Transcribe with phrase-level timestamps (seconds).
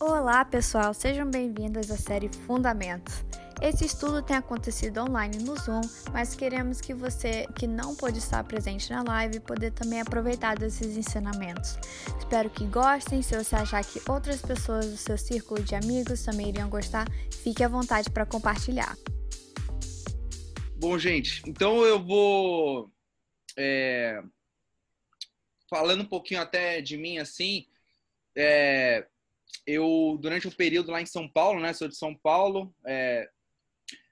[0.00, 3.24] Olá, pessoal, sejam bem-vindos à série Fundamentos.
[3.62, 5.82] Esse estudo tem acontecido online no Zoom,
[6.12, 10.96] mas queremos que você que não pôde estar presente na live poder também aproveitar desses
[10.96, 11.78] ensinamentos.
[12.18, 13.22] Espero que gostem.
[13.22, 17.62] Se você achar que outras pessoas do seu círculo de amigos também iriam gostar, fique
[17.62, 18.96] à vontade para compartilhar.
[20.76, 22.90] Bom, gente, então eu vou
[23.56, 24.20] é,
[25.70, 27.68] falando um pouquinho até de mim assim.
[28.36, 29.06] É,
[29.66, 31.72] eu, durante um período lá em São Paulo, né?
[31.72, 33.28] Sou de São Paulo, é,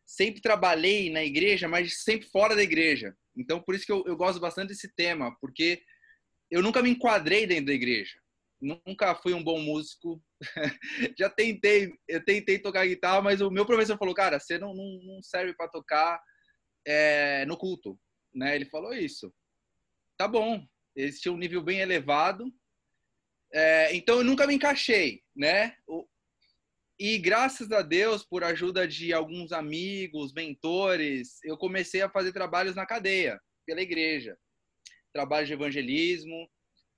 [0.06, 3.14] sempre trabalhei na igreja, mas sempre fora da igreja.
[3.36, 5.82] Então, por isso que eu, eu gosto bastante desse tema, porque
[6.50, 8.12] eu nunca me enquadrei dentro da igreja.
[8.60, 10.22] Nunca fui um bom músico.
[11.18, 15.00] Já tentei, eu tentei tocar guitarra, mas o meu professor falou, cara, você não, não,
[15.02, 16.22] não serve para tocar
[16.86, 17.98] é, no culto,
[18.34, 18.54] né?
[18.54, 19.34] Ele falou isso.
[20.16, 20.64] Tá bom.
[20.94, 22.44] Eles tinham um nível bem elevado,
[23.52, 25.76] é, então eu nunca me encaixei, né?
[26.98, 32.76] E graças a Deus, por ajuda de alguns amigos, mentores, eu comecei a fazer trabalhos
[32.76, 34.38] na cadeia, pela igreja.
[35.12, 36.48] Trabalho de evangelismo.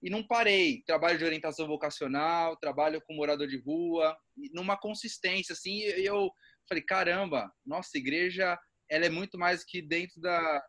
[0.02, 0.82] E não parei.
[0.86, 4.16] Trabalho de orientação vocacional, trabalho com morador de rua,
[4.52, 5.80] numa consistência, assim.
[5.80, 6.30] Eu
[6.68, 8.58] falei, caramba, nossa igreja,
[8.90, 10.62] ela é muito mais que dentro das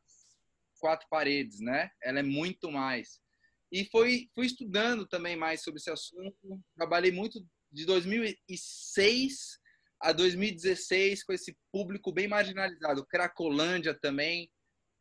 [0.80, 1.89] quatro paredes, né?
[2.02, 3.20] Ela é muito mais.
[3.75, 6.63] E foi, fui estudando também mais sobre esse assunto.
[6.77, 9.59] Trabalhei muito de 2006
[9.99, 13.05] a 2016 com esse público bem marginalizado.
[13.05, 14.49] Cracolândia também.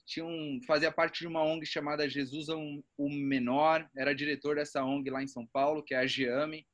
[0.04, 3.88] Tinha um, fazia parte de uma ONG chamada Jesus o Menor.
[3.96, 6.66] Era diretor dessa ONG lá em São Paulo, que é a GEAME.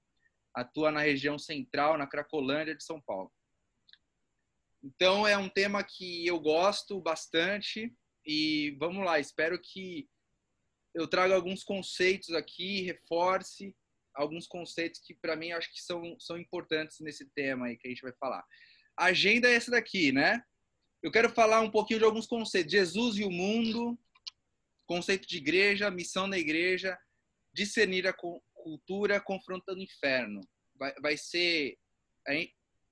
[0.54, 3.30] Atua na região central, na Cracolândia de São Paulo.
[4.82, 10.08] Então é um tema que eu gosto bastante e vamos lá, espero que
[10.94, 13.74] eu trago alguns conceitos aqui, reforce
[14.14, 17.90] alguns conceitos que para mim acho que são, são importantes nesse tema aí que a
[17.90, 18.44] gente vai falar.
[18.96, 20.42] A agenda é essa daqui, né?
[21.02, 22.72] Eu quero falar um pouquinho de alguns conceitos.
[22.72, 23.98] Jesus e o mundo,
[24.86, 26.98] conceito de igreja, missão da igreja,
[27.52, 28.14] discernir a
[28.54, 30.40] cultura confrontando o inferno.
[30.74, 31.78] Vai, vai ser...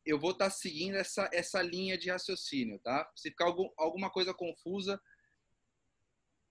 [0.07, 3.11] Eu vou estar tá seguindo essa, essa linha de raciocínio, tá?
[3.15, 4.99] Se ficar algum, alguma coisa confusa,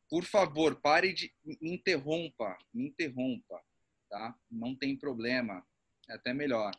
[0.09, 3.61] por favor, pare de me interrompa, me interrompa,
[4.09, 4.37] tá?
[4.49, 5.65] Não tem problema,
[6.09, 6.71] é até melhor.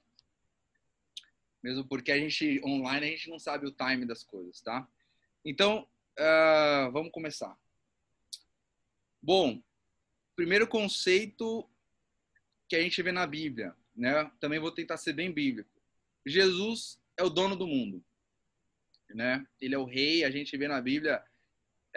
[1.62, 4.88] Mesmo porque a gente online a gente não sabe o time das coisas, tá?
[5.44, 5.88] Então,
[6.18, 7.56] uh, vamos começar.
[9.20, 9.62] Bom,
[10.34, 11.68] primeiro conceito
[12.68, 14.30] que a gente vê na Bíblia, né?
[14.40, 15.70] Também vou tentar ser bem bíblico.
[16.24, 18.04] Jesus é o dono do mundo,
[19.10, 19.46] né?
[19.60, 20.24] Ele é o rei.
[20.24, 21.22] A gente vê na Bíblia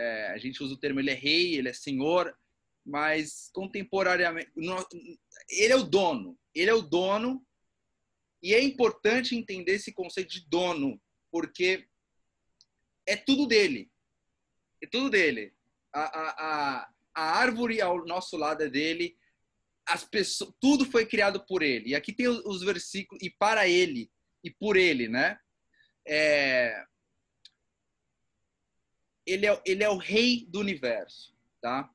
[0.01, 2.35] é, a gente usa o termo ele é rei, ele é senhor,
[2.83, 4.51] mas contemporaneamente
[5.49, 7.45] ele é o dono, ele é o dono
[8.41, 10.99] e é importante entender esse conceito de dono,
[11.31, 11.87] porque
[13.05, 13.91] é tudo dele,
[14.81, 15.53] é tudo dele.
[15.93, 19.15] A, a, a, a árvore ao nosso lado é dele,
[19.85, 21.89] as pessoas, tudo foi criado por ele.
[21.89, 24.09] E aqui tem os, os versículos e para ele
[24.43, 25.37] e por ele, né?
[26.07, 26.83] É,
[29.25, 31.89] ele é, ele é o rei do universo, tá?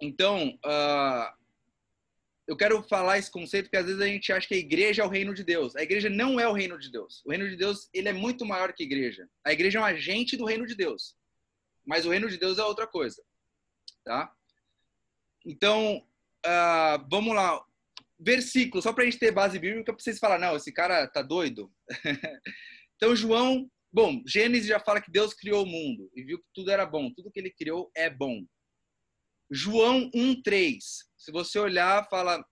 [0.00, 1.36] Então, uh,
[2.46, 5.04] eu quero falar esse conceito porque às vezes a gente acha que a igreja é
[5.04, 5.74] o reino de Deus.
[5.74, 7.22] A igreja não é o reino de Deus.
[7.24, 9.28] O reino de Deus ele é muito maior que a igreja.
[9.44, 11.16] A igreja é um agente do reino de Deus,
[11.84, 13.22] mas o reino de Deus é outra coisa,
[14.04, 14.32] tá?
[15.44, 16.06] Então,
[16.44, 17.64] uh, vamos lá.
[18.18, 21.20] Versículo, só para a gente ter base bíblica, para vocês falar, não, esse cara tá
[21.20, 21.70] doido.
[22.96, 26.70] então, João Bom, Gênesis já fala que Deus criou o mundo e viu que tudo
[26.70, 27.10] era bom.
[27.10, 28.44] Tudo que ele criou é bom.
[29.50, 31.08] João 1:3.
[31.16, 32.44] Se você olhar, fala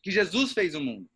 [0.00, 1.10] que Jesus fez o mundo.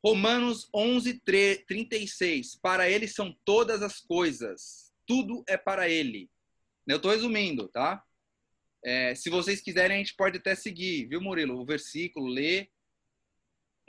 [0.00, 2.54] Romanos 11:36.
[2.62, 4.92] Para ele são todas as coisas.
[5.04, 6.30] Tudo é para ele.
[6.86, 8.04] Eu estou resumindo, tá?
[8.84, 11.60] É, se vocês quiserem, a gente pode até seguir, viu, Murilo?
[11.60, 12.70] O versículo, ler.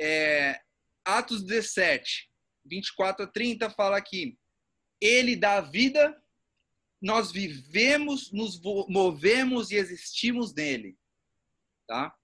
[0.02, 0.60] É,
[1.06, 2.29] Atos 17.
[2.70, 4.38] 24 a 30 fala aqui:
[5.02, 6.22] Ele dá vida,
[7.02, 10.98] nós vivemos, nos movemos e existimos nele.
[11.88, 12.16] Tá?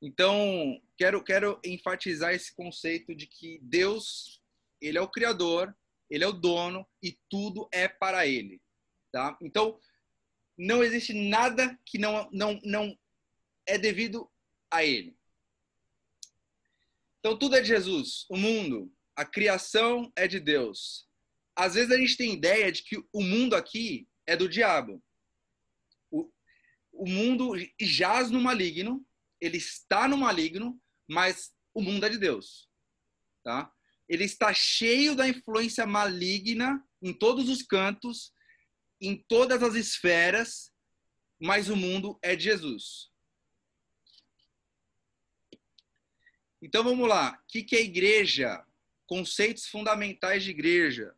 [0.00, 4.42] Então, quero, quero enfatizar esse conceito de que Deus,
[4.80, 5.76] ele é o criador,
[6.08, 8.60] ele é o dono e tudo é para ele,
[9.12, 9.36] tá?
[9.40, 9.78] Então,
[10.58, 12.98] não existe nada que não não não
[13.64, 14.30] é devido
[14.70, 15.16] a ele.
[17.20, 21.06] Então, tudo é de Jesus, o mundo, a criação é de Deus.
[21.54, 25.02] Às vezes a gente tem ideia de que o mundo aqui é do diabo.
[26.10, 26.30] O,
[26.92, 29.06] o mundo jaz no maligno
[29.40, 32.68] ele está no maligno, mas o mundo é de Deus,
[33.42, 33.72] tá?
[34.08, 38.32] Ele está cheio da influência maligna em todos os cantos,
[39.00, 40.72] em todas as esferas,
[41.40, 43.10] mas o mundo é de Jesus.
[46.60, 47.32] Então vamos lá.
[47.32, 48.62] O que, que é igreja?
[49.10, 51.12] Conceitos fundamentais de igreja.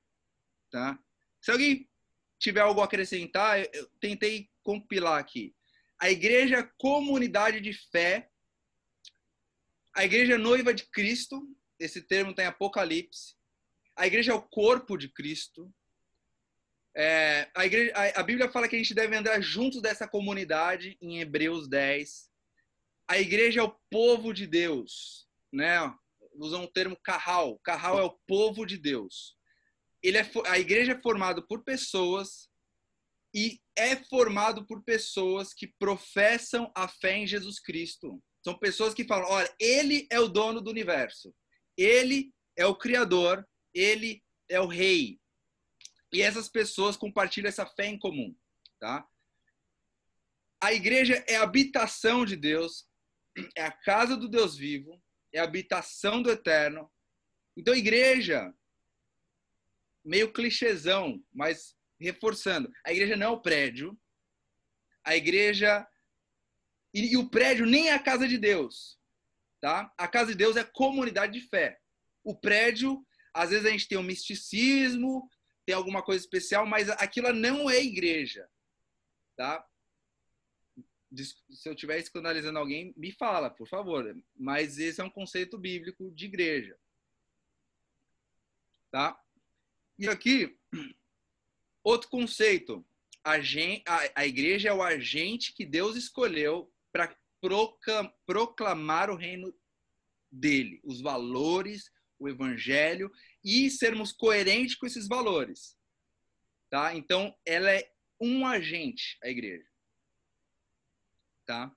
[0.71, 0.99] Tá?
[1.43, 1.87] Se alguém
[2.39, 5.55] tiver algo a acrescentar, eu tentei compilar aqui.
[6.01, 8.31] A igreja é comunidade de fé.
[9.95, 11.47] A igreja é noiva de Cristo.
[11.79, 13.35] Esse termo está em Apocalipse.
[13.95, 15.71] A igreja é o corpo de Cristo.
[16.97, 20.97] É, a, igreja, a, a, Bíblia fala que a gente deve andar juntos dessa comunidade
[20.99, 22.31] em Hebreus 10.
[23.07, 25.77] A igreja é o povo de Deus, né?
[26.35, 27.59] Usam o termo carral.
[27.61, 29.37] Carral é o povo de Deus.
[30.03, 32.51] Ele é, a igreja é formada por pessoas
[33.35, 38.23] e é formado por pessoas que professam a fé em Jesus Cristo.
[38.43, 41.35] São pessoas que falam: olha, ele é o dono do universo,
[41.77, 45.19] ele é o criador, ele é o rei,
[46.13, 48.37] e essas pessoas compartilham essa fé em comum,
[48.79, 49.07] tá?
[50.63, 52.87] A igreja é a habitação de Deus,
[53.57, 55.02] é a casa do Deus vivo,
[55.33, 56.91] é a habitação do eterno.
[57.57, 58.53] Então, igreja,
[60.05, 63.99] meio clichêzão, mas reforçando, a igreja não é o prédio,
[65.05, 65.87] a igreja
[66.95, 68.99] e, e, o prédio nem é a casa de Deus,
[69.61, 69.93] tá?
[69.97, 71.79] A casa de Deus é comunidade de fé.
[72.23, 75.29] O prédio, às vezes a gente tem um misticismo,
[75.65, 78.47] tem alguma coisa especial, mas aquilo não é igreja,
[79.37, 79.65] tá?
[81.15, 84.17] Se eu estiver escandalizando alguém, me fala, por favor.
[84.35, 86.79] Mas esse é um conceito bíblico de igreja,
[88.91, 89.19] tá?
[89.99, 90.59] E aqui,
[91.83, 92.85] outro conceito.
[93.25, 97.17] A, gente, a, a igreja é o agente que Deus escolheu para
[98.27, 99.55] proclamar o reino
[100.31, 103.13] dele, os valores, o evangelho
[103.45, 105.77] e sermos coerentes com esses valores.
[106.71, 106.95] Tá?
[106.95, 109.72] Então, ela é um agente, a igreja.
[111.53, 111.71] Tá?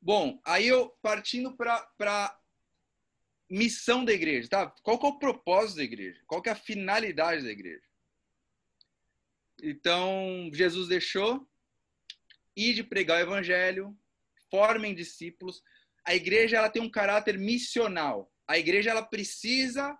[0.00, 2.40] Bom, aí eu partindo para
[3.50, 4.70] missão da igreja, tá?
[4.82, 6.22] Qual que é o propósito da igreja?
[6.26, 7.84] Qual que é a finalidade da igreja?
[9.62, 11.46] Então, Jesus deixou
[12.56, 13.94] ir de pregar o evangelho,
[14.50, 15.62] formem discípulos,
[16.06, 18.32] a igreja ela tem um caráter missional.
[18.48, 19.94] A igreja ela precisa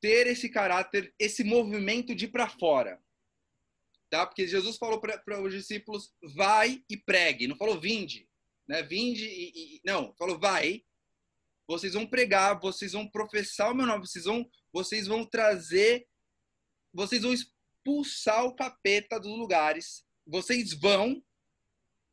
[0.00, 3.00] ter esse caráter, esse movimento de para fora.
[4.12, 4.26] Tá?
[4.26, 7.48] Porque Jesus falou para os discípulos, vai e pregue.
[7.48, 8.28] Não falou vinde.
[8.68, 8.82] Né?
[8.82, 10.84] Vinde e, e, Não, falou vai.
[11.66, 16.06] Vocês vão pregar, vocês vão professar o meu nome, vocês vão, vocês vão trazer,
[16.92, 20.04] vocês vão expulsar o capeta dos lugares.
[20.26, 21.24] Vocês vão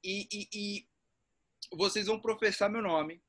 [0.01, 0.87] e, e, e
[1.73, 3.21] vocês vão professar meu nome.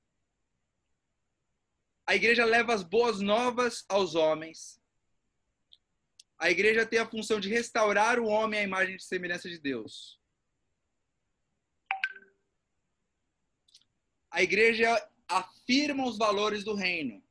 [2.07, 4.80] A igreja leva as boas novas aos homens.
[6.41, 10.19] A igreja tem a função de restaurar o homem à imagem e semelhança de Deus.
[14.31, 14.89] A igreja
[15.29, 17.23] afirma os valores do reino.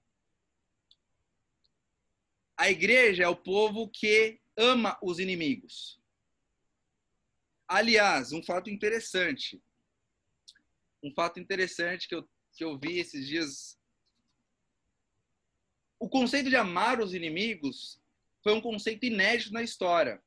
[2.56, 6.00] A igreja é o povo que ama os inimigos.
[7.68, 9.62] Aliás, um fato interessante
[11.04, 13.80] um fato interessante que eu, que eu vi esses dias.
[15.98, 17.99] O conceito de amar os inimigos
[18.43, 20.22] foi um conceito inédito na história.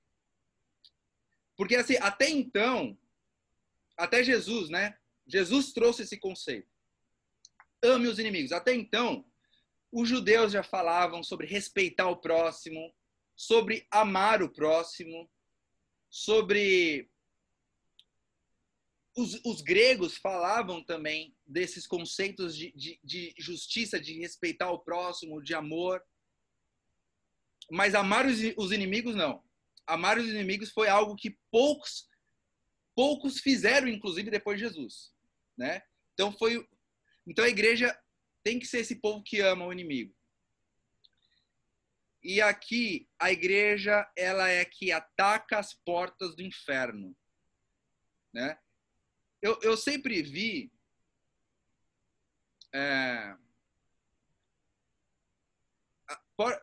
[1.56, 2.98] Porque assim, até então,
[3.96, 4.96] até Jesus, né?
[5.26, 6.68] Jesus trouxe esse conceito.
[7.82, 8.52] Ame os inimigos.
[8.52, 9.24] Até então,
[9.90, 12.92] os judeus já falavam sobre respeitar o próximo,
[13.36, 15.30] sobre amar o próximo,
[16.08, 17.10] sobre
[19.14, 25.42] os, os, gregos falavam também desses conceitos de, de, de, justiça, de respeitar o próximo,
[25.42, 26.02] de amor.
[27.72, 29.42] Mas amar os, os, inimigos, não.
[29.86, 32.06] Amar os inimigos foi algo que poucos
[32.94, 35.14] poucos fizeram, inclusive, depois de Jesus.
[35.56, 35.82] Né?
[36.12, 36.68] Então, foi,
[37.26, 37.98] então a igreja
[38.44, 40.14] tem que ser esse povo que ama o inimigo.
[42.22, 47.16] E aqui, a igreja ela é que ataca as portas do inferno.
[48.32, 48.58] Né?
[49.42, 50.72] eu, eu sempre vi.
[52.74, 53.36] É,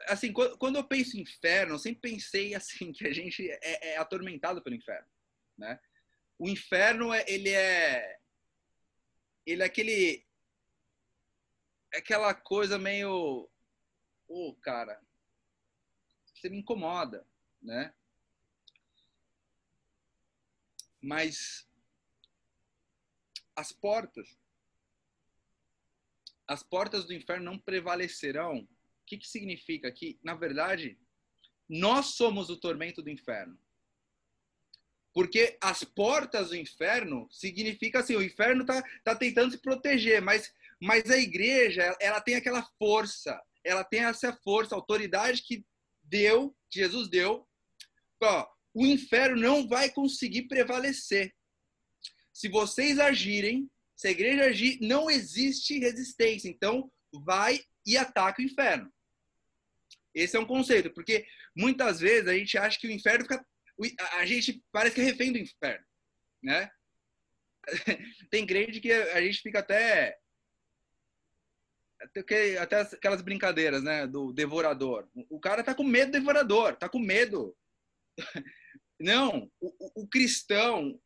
[0.07, 3.97] assim, quando eu penso em inferno, eu sempre pensei assim que a gente é, é
[3.97, 5.07] atormentado pelo inferno,
[5.57, 5.79] né?
[6.37, 8.19] O inferno ele é
[9.45, 10.25] ele é aquele
[11.93, 13.49] é aquela coisa meio
[14.27, 15.01] ô, oh, cara,
[16.23, 17.25] você me incomoda,
[17.61, 17.93] né?
[21.01, 21.67] Mas
[23.55, 24.37] as portas.
[26.47, 28.67] As portas do inferno não prevalecerão.
[29.09, 29.91] Que, que significa?
[29.91, 30.95] Que, na verdade,
[31.67, 33.57] nós somos o tormento do inferno.
[35.11, 40.53] Porque as portas do inferno significa assim, o inferno está tá tentando se proteger, mas,
[40.79, 45.65] mas a igreja, ela tem aquela força, ela tem essa força, autoridade que
[46.03, 47.47] deu, Jesus deu.
[48.21, 51.33] Ó, o inferno não vai conseguir prevalecer.
[52.31, 56.47] Se vocês agirem, se a igreja agir, não existe resistência.
[56.47, 58.93] Então, vai e ataca o inferno.
[60.19, 63.45] Esse é um conceito, porque muitas vezes a gente acha que o inferno fica
[64.17, 65.85] a gente parece que é refém do inferno,
[66.43, 66.69] né?
[68.29, 70.17] Tem crente que a gente fica até
[72.59, 75.09] até aquelas brincadeiras, né, do devorador.
[75.29, 77.55] O cara tá com medo do devorador, tá com medo.
[78.99, 80.99] Não, o, o cristão,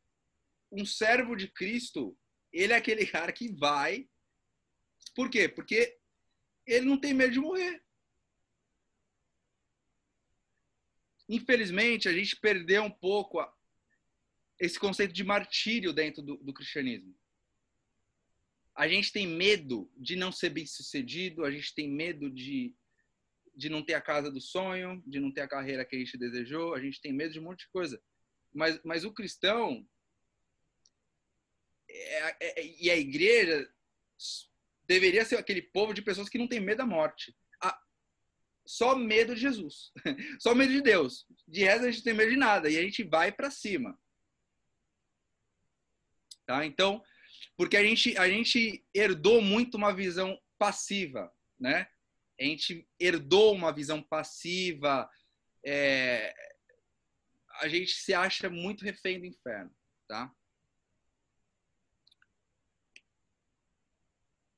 [0.72, 2.18] um servo de Cristo,
[2.52, 4.08] ele é aquele cara que vai.
[5.16, 5.48] Por quê?
[5.48, 5.98] Porque
[6.66, 7.84] ele não tem medo de morrer.
[11.28, 13.54] Infelizmente, a gente perdeu um pouco a,
[14.60, 17.16] esse conceito de martírio dentro do, do cristianismo.
[18.76, 22.76] A gente tem medo de não ser bem sucedido, a gente tem medo de,
[23.56, 26.18] de não ter a casa do sonho, de não ter a carreira que a gente
[26.18, 28.02] desejou, a gente tem medo de um monte de coisa.
[28.52, 29.88] Mas, mas o cristão
[31.90, 33.70] é, é, e a igreja
[34.86, 37.36] deveria ser aquele povo de pessoas que não tem medo da morte
[38.66, 39.92] só medo de Jesus.
[40.40, 41.28] Só medo de Deus.
[41.48, 42.70] De resto, a gente não tem medo de nada.
[42.70, 44.00] E a gente vai para cima.
[46.46, 46.66] Tá?
[46.66, 47.04] Então,
[47.58, 51.88] porque a gente, a gente herdou muito uma visão passiva, né?
[52.40, 55.10] A gente herdou uma visão passiva.
[55.66, 56.34] É...
[57.62, 59.74] A gente se acha muito refém do inferno,
[60.08, 60.34] tá?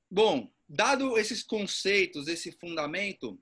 [0.10, 3.40] Bom, dado esses conceitos, esse fundamento,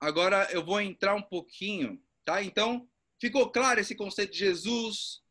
[0.00, 2.42] Agora eu vou entrar um pouquinho, tá?
[2.42, 2.88] Então,
[3.20, 5.22] ficou claro esse conceito de Jesus,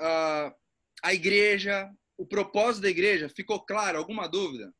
[0.00, 0.54] a,
[1.02, 3.28] a igreja, o propósito da igreja?
[3.28, 3.98] Ficou claro?
[3.98, 4.74] Alguma dúvida?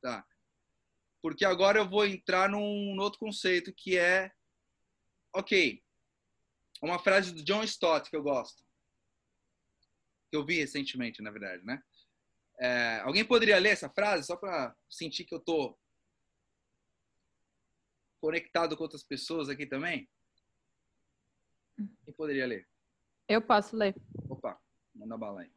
[0.00, 0.26] Tá.
[1.20, 4.32] Porque agora eu vou entrar num, num outro conceito que é,
[5.34, 5.82] ok,
[6.82, 8.64] uma frase do John Stott que eu gosto,
[10.30, 11.82] que eu vi recentemente, na verdade, né?
[12.58, 15.78] É, alguém poderia ler essa frase só para sentir que eu tô
[18.20, 20.08] conectado com outras pessoas aqui também?
[21.76, 22.68] Quem poderia ler?
[23.26, 23.94] Eu posso ler.
[24.28, 24.58] Opa,
[24.94, 25.50] manda bala aí.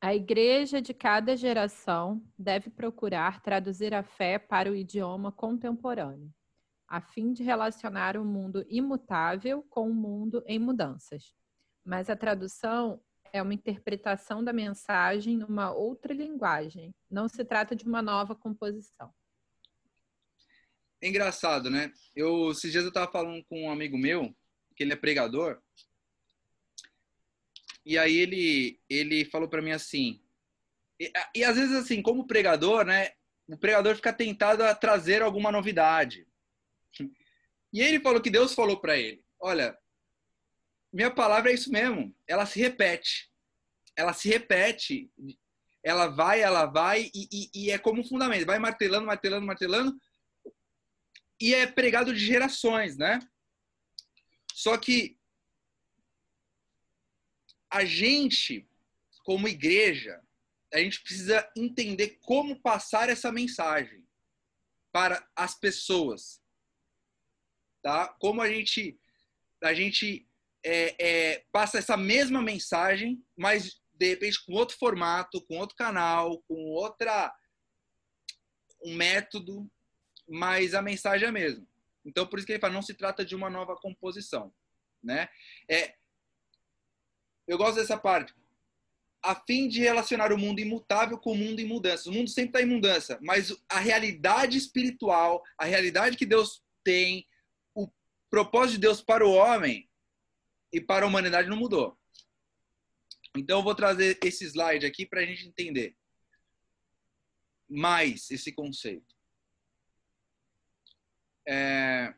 [0.00, 6.32] A igreja de cada geração deve procurar traduzir a fé para o idioma contemporâneo,
[6.86, 11.34] a fim de relacionar o mundo imutável com o mundo em mudanças.
[11.84, 17.84] Mas a tradução é uma interpretação da mensagem numa outra linguagem, não se trata de
[17.84, 19.12] uma nova composição.
[21.00, 21.92] É engraçado, né?
[22.14, 24.34] Eu, esses dias eu tava falando com um amigo meu,
[24.76, 25.60] que ele é pregador,
[27.88, 30.20] e aí ele, ele falou para mim assim,
[31.00, 33.12] e, e, às vezes assim, como pregador, né,
[33.46, 36.26] o pregador fica tentado a trazer alguma novidade.
[37.70, 39.76] E ele falou que Deus falou para ele, olha,
[40.90, 43.30] minha palavra é isso mesmo, ela se repete.
[43.94, 45.10] Ela se repete,
[45.82, 50.00] ela vai, ela vai, e, e, e é como um fundamento, vai martelando, martelando, martelando,
[51.40, 53.20] e é pregado de gerações, né?
[54.52, 55.18] Só que
[57.70, 58.68] a gente,
[59.24, 60.20] como igreja,
[60.72, 64.06] a gente precisa entender como passar essa mensagem
[64.92, 66.42] para as pessoas,
[67.82, 68.08] tá?
[68.20, 68.98] Como a gente
[69.62, 70.28] a gente
[70.64, 76.42] é, é, passa essa mesma mensagem, mas de repente com outro formato, com outro canal,
[76.42, 77.34] com outra
[78.84, 79.68] um método,
[80.28, 81.66] mas a mensagem é a mesma.
[82.04, 84.52] Então, por isso que ele fala, não se trata de uma nova composição,
[85.02, 85.28] né?
[85.68, 85.94] É,
[87.46, 88.34] eu gosto dessa parte.
[89.22, 92.08] A fim de relacionar o mundo imutável com o mundo em mudança.
[92.08, 97.26] O mundo sempre está em mudança, mas a realidade espiritual, a realidade que Deus tem,
[97.74, 97.88] o
[98.30, 99.88] propósito de Deus para o homem
[100.72, 101.98] e para a humanidade não mudou.
[103.36, 105.96] Então, eu vou trazer esse slide aqui para a gente entender
[107.68, 109.17] mais esse conceito.
[111.48, 112.14] É...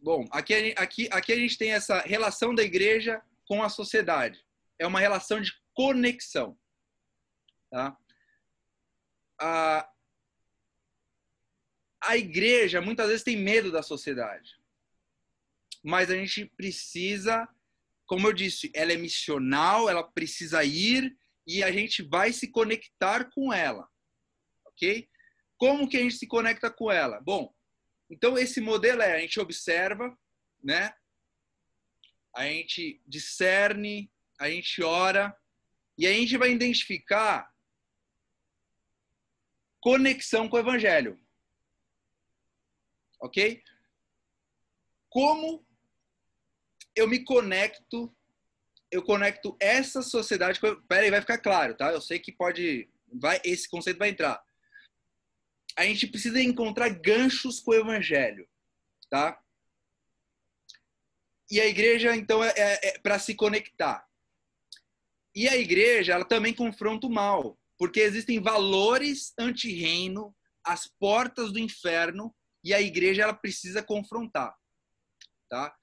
[0.00, 4.44] Bom, aqui, aqui, aqui a gente tem essa relação da igreja com a sociedade.
[4.78, 6.58] É uma relação de conexão.
[7.70, 7.96] Tá?
[9.38, 9.90] A,
[12.02, 14.58] a igreja muitas vezes tem medo da sociedade.
[15.84, 17.46] Mas a gente precisa
[18.06, 23.30] como eu disse, ela é missional, ela precisa ir e a gente vai se conectar
[23.32, 23.88] com ela.
[24.66, 25.08] Ok?
[25.56, 27.20] Como que a gente se conecta com ela?
[27.20, 27.52] Bom,
[28.10, 30.16] então esse modelo é a gente observa,
[30.62, 30.94] né?
[32.34, 35.36] A gente discerne, a gente ora
[35.98, 37.50] e a gente vai identificar
[39.80, 41.18] conexão com o evangelho.
[43.20, 43.62] Ok?
[45.08, 45.66] Como
[46.94, 48.14] eu me conecto,
[48.90, 50.80] eu conecto essa sociedade com.
[50.82, 51.92] Peraí, vai ficar claro, tá?
[51.92, 52.90] Eu sei que pode.
[53.12, 54.44] Vai, esse conceito vai entrar.
[55.76, 58.48] A gente precisa encontrar ganchos com o evangelho,
[59.10, 59.40] tá?
[61.50, 64.08] E a igreja, então, é, é, é para se conectar.
[65.34, 71.58] E a igreja, ela também confronta o mal, porque existem valores anti-reino, as portas do
[71.58, 74.56] inferno, e a igreja ela precisa confrontar,
[75.48, 75.76] tá?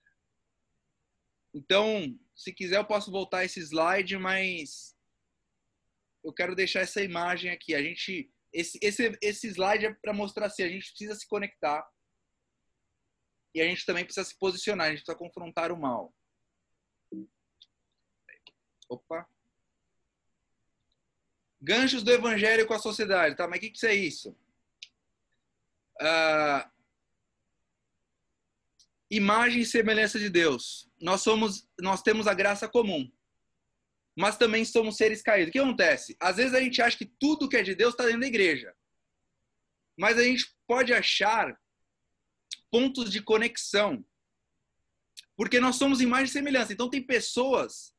[1.53, 4.93] Então, se quiser eu posso voltar esse slide, mas
[6.23, 7.75] eu quero deixar essa imagem aqui.
[7.75, 11.86] A gente esse esse esse slide é para mostrar assim, a gente precisa se conectar.
[13.55, 16.13] E a gente também precisa se posicionar, a gente precisa confrontar o mal.
[18.89, 19.27] Opa.
[21.62, 23.36] Ganchos do evangelho com a sociedade.
[23.36, 24.36] Tá, mas o que, que é isso?
[26.01, 26.69] Uh,
[29.10, 30.89] imagem e semelhança de Deus.
[31.00, 33.10] Nós somos, nós temos a graça comum,
[34.15, 35.50] mas também somos seres caídos.
[35.50, 36.15] O que acontece?
[36.20, 38.74] Às vezes a gente acha que tudo que é de Deus está dentro da igreja,
[39.98, 41.58] mas a gente pode achar
[42.72, 44.05] pontos de conexão,
[45.36, 46.74] porque nós somos imagem e semelhança.
[46.74, 47.93] Então tem pessoas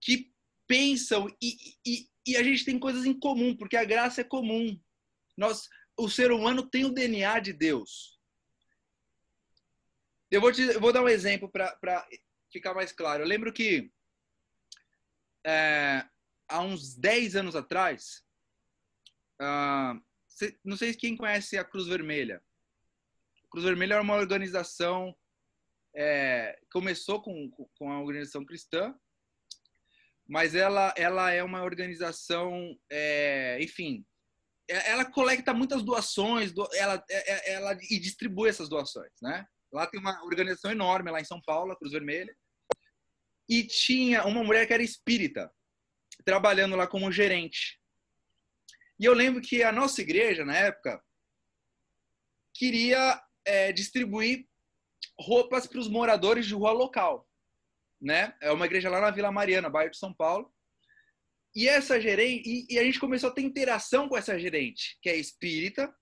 [0.00, 0.32] que
[0.66, 4.78] pensam e, e, e a gente tem coisas em comum, porque a graça é comum.
[5.36, 8.18] Nós, o ser humano tem o DNA de Deus.
[10.30, 12.08] Eu vou, te, eu vou dar um exemplo para
[12.50, 13.22] ficar mais claro.
[13.22, 13.92] Eu lembro que
[15.46, 16.04] é,
[16.48, 18.22] há uns 10 anos atrás,
[19.40, 20.00] uh,
[20.64, 22.42] não sei quem conhece a Cruz Vermelha.
[23.44, 25.14] A Cruz Vermelha é uma organização,
[25.94, 28.94] é, começou com, com a organização cristã,
[30.28, 34.04] mas ela, ela é uma organização, é, enfim,
[34.70, 39.46] é, ela coleta muitas doações, ela, é, é, ela e distribui essas doações, né?
[39.72, 42.34] Lá tem uma organização enorme lá em São Paulo, a Cruz Vermelha,
[43.48, 45.52] e tinha uma mulher que era espírita,
[46.24, 47.80] trabalhando lá como gerente.
[48.98, 51.02] E eu lembro que a nossa igreja, na época,
[52.54, 54.46] queria é, distribuir
[55.18, 57.28] roupas para os moradores de rua local
[58.02, 58.34] né?
[58.40, 60.52] É uma igreja lá na Vila Mariana, bairro de São Paulo.
[61.54, 65.08] E essa gerente, e, e, a gente começou a ter interação com essa gerente, que
[65.08, 65.94] é espírita.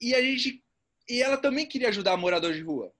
[0.00, 0.62] E a gente
[1.08, 2.94] e ela também queria ajudar morador de rua.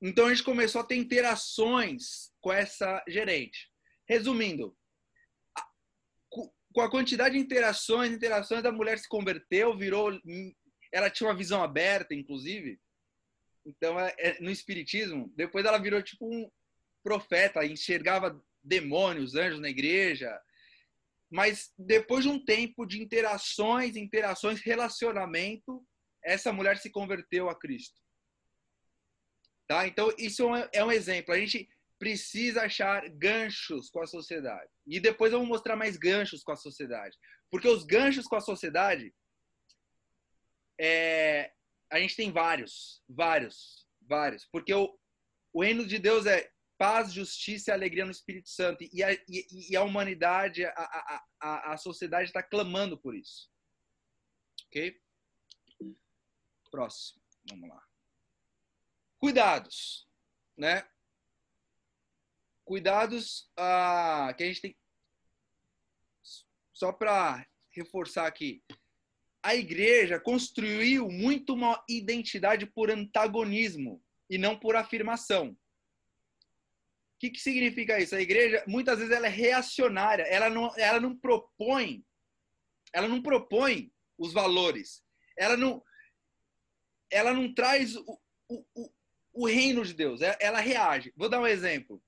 [0.00, 3.70] Então a gente começou a ter interações com essa gerente.
[4.08, 4.76] Resumindo,
[6.30, 10.12] com a quantidade de interações, interações da mulher se converteu, virou,
[10.92, 12.78] ela tinha uma visão aberta, inclusive,
[13.68, 16.50] então, é, é, no espiritismo, depois ela virou tipo um
[17.02, 20.40] profeta, enxergava demônios, anjos na igreja.
[21.30, 25.86] Mas depois de um tempo de interações, interações, relacionamento,
[26.24, 28.00] essa mulher se converteu a Cristo.
[29.68, 29.86] Tá?
[29.86, 31.34] Então, isso é um é exemplo.
[31.34, 34.70] A gente precisa achar ganchos com a sociedade.
[34.86, 37.14] E depois eu vou mostrar mais ganchos com a sociedade.
[37.50, 39.14] Porque os ganchos com a sociedade
[40.80, 41.52] é,
[41.90, 44.46] a gente tem vários, vários, vários.
[44.46, 44.98] Porque o,
[45.52, 48.88] o reino de Deus é paz, justiça e alegria no Espírito Santo.
[48.90, 53.50] E a, e, e a humanidade, a, a, a, a sociedade está clamando por isso.
[54.68, 54.98] Ok?
[56.70, 57.20] Próximo.
[57.50, 57.87] Vamos lá.
[59.18, 60.08] Cuidados,
[60.56, 60.88] né?
[62.64, 64.78] Cuidados ah, que a gente tem.
[66.72, 68.62] Só para reforçar aqui
[69.42, 75.50] a igreja construiu muito uma identidade por antagonismo e não por afirmação.
[75.52, 78.14] O que, que significa isso?
[78.14, 82.04] A igreja, muitas vezes, ela é reacionária, ela não, ela não propõe,
[82.92, 85.02] ela não propõe os valores,
[85.36, 85.82] ela não,
[87.10, 88.92] ela não traz o, o,
[89.42, 91.12] o, reino de Deus, ela, ela reage.
[91.16, 92.02] Vou dar um exemplo.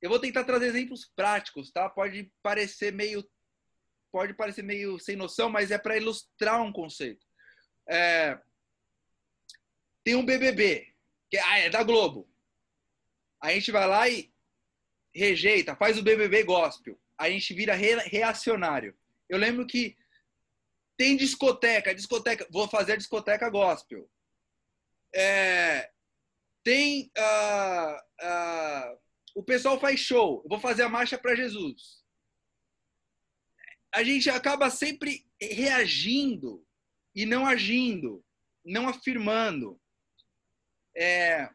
[0.00, 1.88] Eu vou tentar trazer exemplos práticos, tá?
[1.88, 3.26] Pode parecer meio
[4.12, 7.26] pode parecer meio sem noção, mas é para ilustrar um conceito.
[7.86, 8.38] É,
[10.02, 10.94] tem um BBB,
[11.28, 12.26] que ah, é da Globo.
[13.42, 14.32] A gente vai lá e
[15.14, 16.98] rejeita, faz o BBB gospel.
[17.18, 18.96] A gente vira re, reacionário.
[19.28, 19.96] Eu lembro que
[20.96, 24.08] tem discoteca, discoteca, vou fazer discoteca gospel.
[25.16, 25.90] É,
[26.62, 27.10] Tem.
[27.16, 28.98] Uh, uh,
[29.34, 30.42] o pessoal faz show.
[30.44, 32.04] Eu vou fazer a marcha para Jesus.
[33.94, 36.66] A gente acaba sempre reagindo
[37.14, 38.24] e não agindo,
[38.64, 39.80] não afirmando.
[40.94, 41.48] É,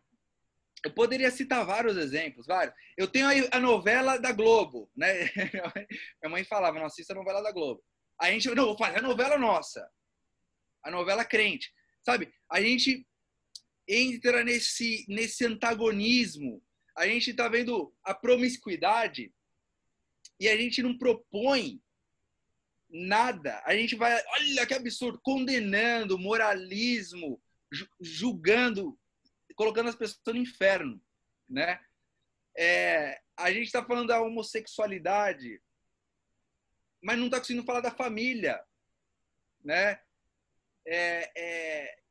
[0.83, 2.75] eu poderia citar vários exemplos, vários.
[2.97, 5.29] Eu tenho a novela da Globo, né?
[6.21, 7.83] Minha mãe falava, não assista a novela da Globo.
[8.19, 9.87] A gente, não, vou fazer a novela nossa.
[10.83, 11.71] A novela crente.
[12.03, 12.33] Sabe?
[12.49, 13.05] A gente
[13.87, 16.61] entra nesse, nesse antagonismo.
[16.95, 19.33] A gente está vendo a promiscuidade
[20.39, 21.81] e a gente não propõe
[22.89, 23.61] nada.
[23.65, 27.41] A gente vai, olha que absurdo, condenando, moralismo,
[27.99, 28.99] julgando,
[29.55, 31.01] colocando as pessoas no inferno,
[31.47, 31.79] né?
[32.57, 35.61] É, a gente está falando da homossexualidade,
[37.01, 38.61] mas não está conseguindo falar da família,
[39.63, 40.01] né?
[40.85, 42.01] É, é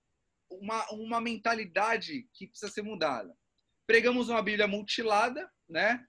[0.51, 3.35] uma, uma mentalidade que precisa ser mudada.
[3.87, 6.05] Pregamos uma Bíblia mutilada, né?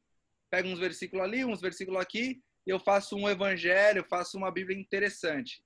[0.49, 4.77] Pega uns versículos ali, uns versículos aqui, e eu faço um evangelho, faço uma Bíblia
[4.77, 5.63] interessante.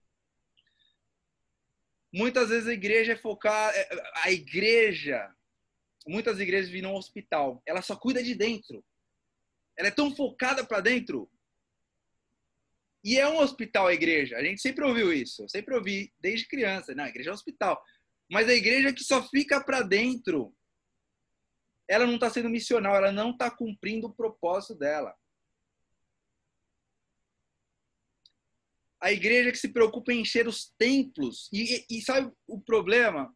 [2.13, 3.89] Muitas vezes a igreja é focada, é,
[4.23, 5.29] a igreja,
[6.07, 7.61] muitas igrejas viram um hospital.
[7.65, 8.83] Ela só cuida de dentro.
[9.77, 11.29] Ela é tão focada para dentro.
[13.03, 14.37] E é um hospital a igreja.
[14.37, 15.43] A gente sempre ouviu isso.
[15.43, 16.95] Eu sempre ouvi desde criança.
[16.95, 17.83] Não, a igreja é um hospital.
[18.29, 20.55] Mas a igreja que só fica para dentro,
[21.87, 25.15] ela não está sendo missional, ela não está cumprindo o propósito dela.
[29.05, 31.47] a igreja que se preocupa em encher os templos.
[31.53, 33.31] E, e sabe o problema?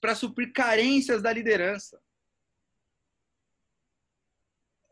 [0.00, 2.02] Para suprir carências da liderança.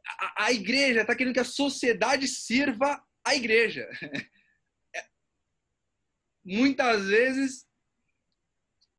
[0.06, 3.88] A, a igreja está querendo que a sociedade sirva a igreja.
[6.44, 7.66] Muitas vezes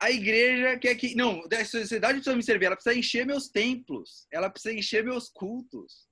[0.01, 1.13] a igreja quer que.
[1.13, 5.29] Não, a sociedade precisa me servir, ela precisa encher meus templos, ela precisa encher meus
[5.29, 6.09] cultos.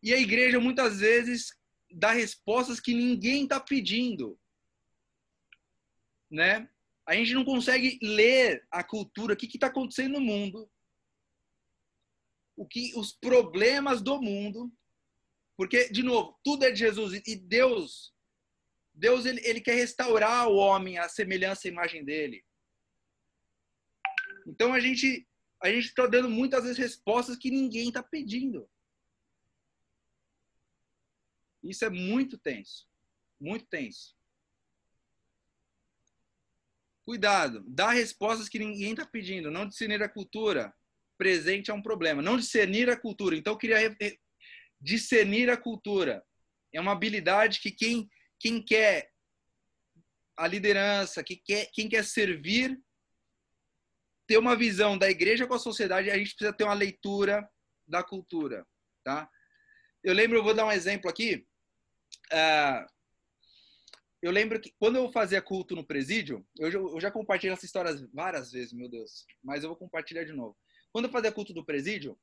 [0.00, 1.52] E a igreja muitas vezes
[1.90, 4.38] dar respostas que ninguém está pedindo.
[6.30, 6.68] Né?
[7.04, 10.70] A gente não consegue ler a cultura, o que está acontecendo no mundo,
[12.56, 14.72] o que os problemas do mundo,
[15.56, 18.14] porque de novo tudo é de Jesus e Deus,
[18.96, 22.44] Deus ele, ele quer restaurar o homem à semelhança e imagem dele.
[24.46, 25.26] Então a gente
[25.62, 28.68] a gente está dando muitas vezes respostas que ninguém está pedindo.
[31.62, 32.86] Isso é muito tenso.
[33.40, 34.14] Muito tenso.
[37.04, 39.50] Cuidado, dá respostas que ninguém está pedindo.
[39.50, 40.74] Não discernir a cultura
[41.16, 42.20] presente é um problema.
[42.20, 43.36] Não discernir a cultura.
[43.36, 43.96] Então, eu queria
[44.80, 46.24] discernir a cultura.
[46.72, 49.10] É uma habilidade que quem, quem quer
[50.36, 52.78] a liderança, que quer, quem quer servir,
[54.26, 57.48] ter uma visão da igreja com a sociedade, a gente precisa ter uma leitura
[57.86, 58.66] da cultura.
[59.02, 59.28] Tá?
[60.02, 61.46] Eu lembro, eu vou dar um exemplo aqui.
[62.32, 62.86] Uh,
[64.20, 67.92] eu lembro que quando eu fazia culto no presídio, eu eu já compartilhei essa história
[68.12, 70.56] várias vezes, meu Deus, mas eu vou compartilhar de novo.
[70.92, 72.18] Quando eu fazia culto no presídio,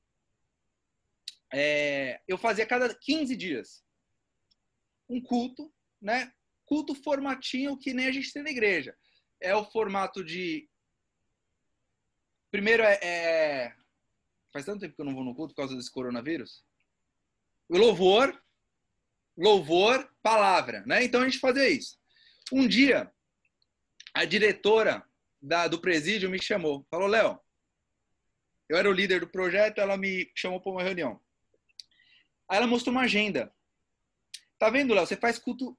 [1.54, 3.84] é, eu fazia cada 15 dias
[5.08, 5.71] um culto,
[6.03, 6.31] né?
[6.65, 8.95] Culto formatinho que nem a gente tem na igreja.
[9.39, 10.69] É o formato de.
[12.51, 13.75] Primeiro é, é.
[14.51, 16.63] Faz tanto tempo que eu não vou no culto por causa desse coronavírus.
[17.69, 18.39] Louvor,
[19.35, 21.03] louvor, palavra, né?
[21.03, 21.97] Então a gente fazia isso.
[22.51, 23.11] Um dia,
[24.13, 25.03] a diretora
[25.41, 27.39] da, do presídio me chamou, falou, Léo,
[28.69, 31.19] eu era o líder do projeto, ela me chamou para uma reunião.
[32.47, 33.51] Aí ela mostrou uma agenda.
[34.59, 35.05] Tá vendo, Léo?
[35.05, 35.77] Você faz culto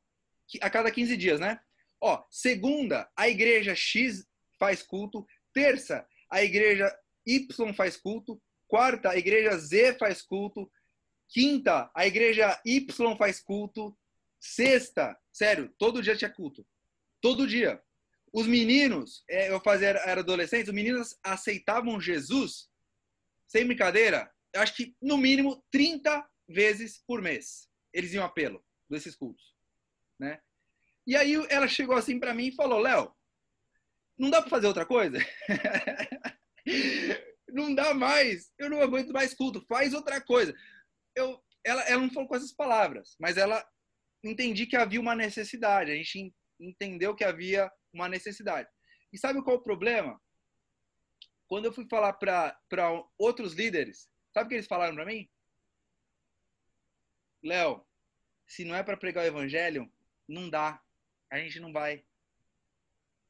[0.61, 1.61] a cada 15 dias, né?
[2.00, 4.26] Ó, segunda, a igreja X
[4.59, 5.26] faz culto.
[5.52, 6.94] Terça, a igreja
[7.26, 8.40] Y faz culto.
[8.66, 10.70] Quarta, a igreja Z faz culto.
[11.28, 13.96] Quinta, a igreja Y faz culto.
[14.38, 16.66] Sexta, sério, todo dia tinha culto.
[17.20, 17.83] Todo dia.
[18.33, 22.68] Os meninos, é, eu fazia, era adolescente, os meninos aceitavam Jesus,
[23.46, 27.68] sem brincadeira, acho que no mínimo 30 vezes por mês.
[27.92, 29.54] Eles iam apelo desses cultos,
[30.18, 30.40] né?
[31.07, 33.14] E aí ela chegou assim para mim e falou: "Léo,
[34.18, 35.18] não dá para fazer outra coisa?
[37.48, 38.50] não dá mais.
[38.59, 39.64] Eu não aguento mais culto.
[39.68, 40.55] Faz outra coisa
[41.14, 43.64] eu, ela, ela não falou com essas palavras, mas ela
[44.22, 45.92] entendi que havia uma necessidade.
[45.92, 48.68] A gente entendeu que havia uma necessidade.
[49.12, 50.20] E sabe qual é o problema?
[51.46, 52.59] Quando eu fui falar para
[53.18, 55.29] outros líderes, sabe o que eles falaram para mim?
[57.42, 57.87] Léo,
[58.46, 59.90] se não é para pregar o evangelho,
[60.28, 60.80] não dá.
[61.30, 62.04] A gente não vai.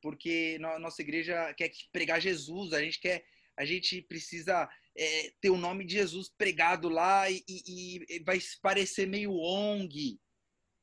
[0.01, 3.25] Porque nossa igreja quer pregar Jesus, a gente quer
[3.57, 8.39] a gente precisa é, ter o nome de Jesus pregado lá e, e, e vai
[8.61, 10.21] parecer meio ONG,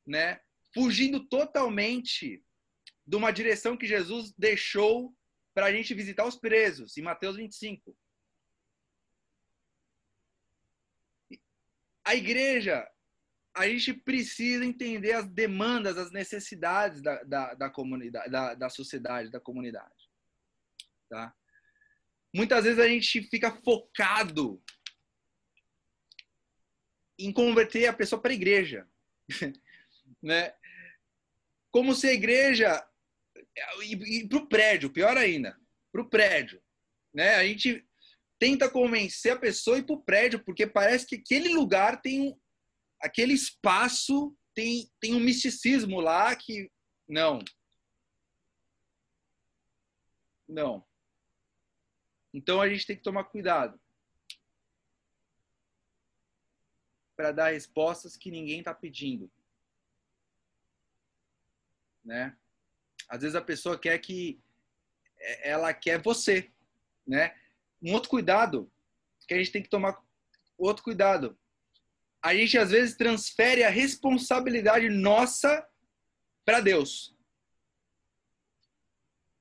[0.05, 0.39] né?
[0.73, 2.43] Fugindo totalmente
[3.05, 5.13] de uma direção que Jesus deixou
[5.53, 7.95] para a gente visitar os presos, em Mateus 25.
[12.03, 12.89] A igreja,
[13.55, 19.29] a gente precisa entender as demandas, as necessidades da, da, da comunidade, da, da sociedade,
[19.29, 20.09] da comunidade.
[21.09, 21.35] Tá?
[22.33, 24.61] Muitas vezes a gente fica focado
[27.19, 28.87] em converter a pessoa para a igreja.
[30.21, 30.53] né?
[31.71, 32.85] Como se a igreja.
[33.83, 35.59] E, e para o prédio, pior ainda,
[35.91, 36.61] para o prédio.
[37.13, 37.35] Né?
[37.35, 37.85] A gente
[38.39, 42.39] tenta convencer a pessoa a ir para o prédio, porque parece que aquele lugar tem.
[43.01, 46.71] Aquele espaço tem, tem um misticismo lá que.
[47.07, 47.39] Não.
[50.47, 50.85] Não.
[52.33, 53.79] Então a gente tem que tomar cuidado
[57.15, 59.31] para dar respostas que ninguém está pedindo,
[62.03, 62.35] né?
[63.07, 64.41] Às vezes a pessoa quer que
[65.19, 66.49] é, ela quer você,
[67.05, 67.37] né?
[67.81, 68.71] Um outro cuidado
[69.27, 70.01] que a gente tem que tomar
[70.57, 71.37] outro cuidado.
[72.21, 75.65] A gente às vezes transfere a responsabilidade nossa
[76.45, 77.15] para Deus.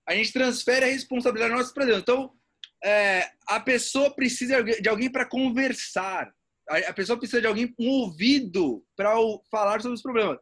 [0.07, 2.01] A gente transfere a responsabilidade nossa para Deus.
[2.01, 2.35] Então,
[2.83, 6.35] é, a pessoa precisa de alguém para conversar.
[6.69, 9.15] A, pessoa precisa de alguém, um ouvido para
[9.51, 10.39] falar sobre os problemas.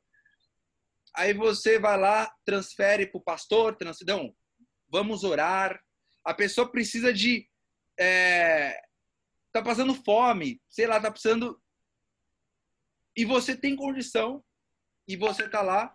[1.15, 4.35] Aí você vai lá, transfere para o pastor, trans, não,
[4.89, 5.81] vamos orar.
[6.25, 7.49] A pessoa precisa de.
[7.99, 8.79] É,
[9.53, 11.61] tá passando fome, sei lá, tá precisando.
[13.19, 14.45] E você tem condição,
[15.09, 15.93] e você tá lá.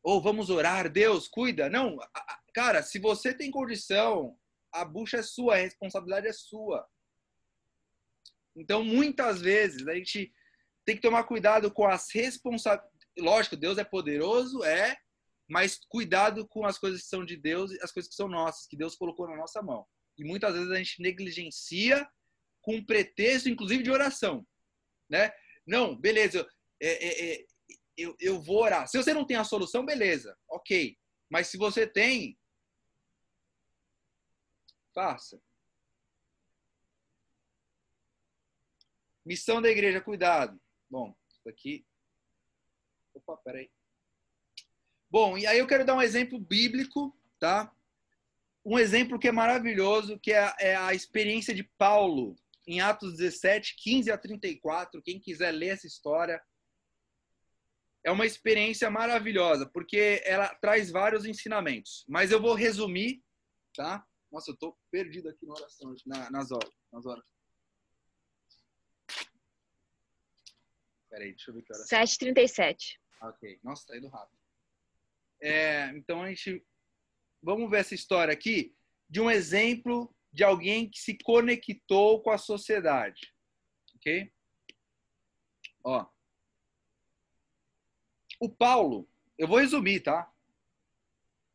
[0.00, 1.68] Ou oh, vamos orar, Deus, cuida.
[1.68, 1.98] Não,
[2.54, 4.38] Cara, se você tem condição,
[4.72, 6.86] a bucha é sua, a responsabilidade é sua.
[8.54, 10.32] Então, muitas vezes, a gente
[10.84, 12.96] tem que tomar cuidado com as responsabilidades.
[13.18, 14.96] Lógico, Deus é poderoso, é,
[15.48, 18.68] mas cuidado com as coisas que são de Deus e as coisas que são nossas,
[18.68, 19.84] que Deus colocou na nossa mão.
[20.16, 22.08] E muitas vezes a gente negligencia
[22.62, 24.46] com pretexto, inclusive, de oração.
[25.08, 25.32] Né?
[25.66, 26.46] Não, beleza,
[26.80, 27.46] é, é, é,
[27.96, 28.86] eu, eu vou orar.
[28.88, 30.96] Se você não tem a solução, beleza, ok.
[31.30, 32.38] Mas se você tem,
[34.98, 35.40] Faça.
[39.24, 40.60] Missão da igreja, cuidado.
[40.90, 41.86] Bom, isso aqui.
[43.14, 43.70] Opa, peraí.
[45.08, 47.72] Bom, e aí eu quero dar um exemplo bíblico, tá?
[48.64, 52.34] Um exemplo que é maravilhoso, que é, é a experiência de Paulo
[52.68, 55.02] em Atos 17, 15 a 34.
[55.02, 56.40] Quem quiser ler essa história,
[58.04, 62.04] é uma experiência maravilhosa, porque ela traz vários ensinamentos.
[62.06, 63.24] Mas eu vou resumir,
[63.74, 64.06] tá?
[64.30, 66.70] Nossa, eu tô perdido aqui na oração, na, nas horas.
[66.92, 67.24] Nas horas.
[71.08, 71.84] Peraí, deixa eu ver que hora.
[71.84, 72.98] 7h37.
[73.22, 73.58] Ok.
[73.64, 74.38] Nossa, tá indo rápido.
[75.40, 76.62] É, então a gente.
[77.42, 78.76] Vamos ver essa história aqui
[79.08, 83.34] de um exemplo de alguém que se conectou com a sociedade.
[83.96, 84.32] Ok?
[85.84, 86.06] Ó.
[88.40, 90.32] O Paulo, eu vou resumir, tá?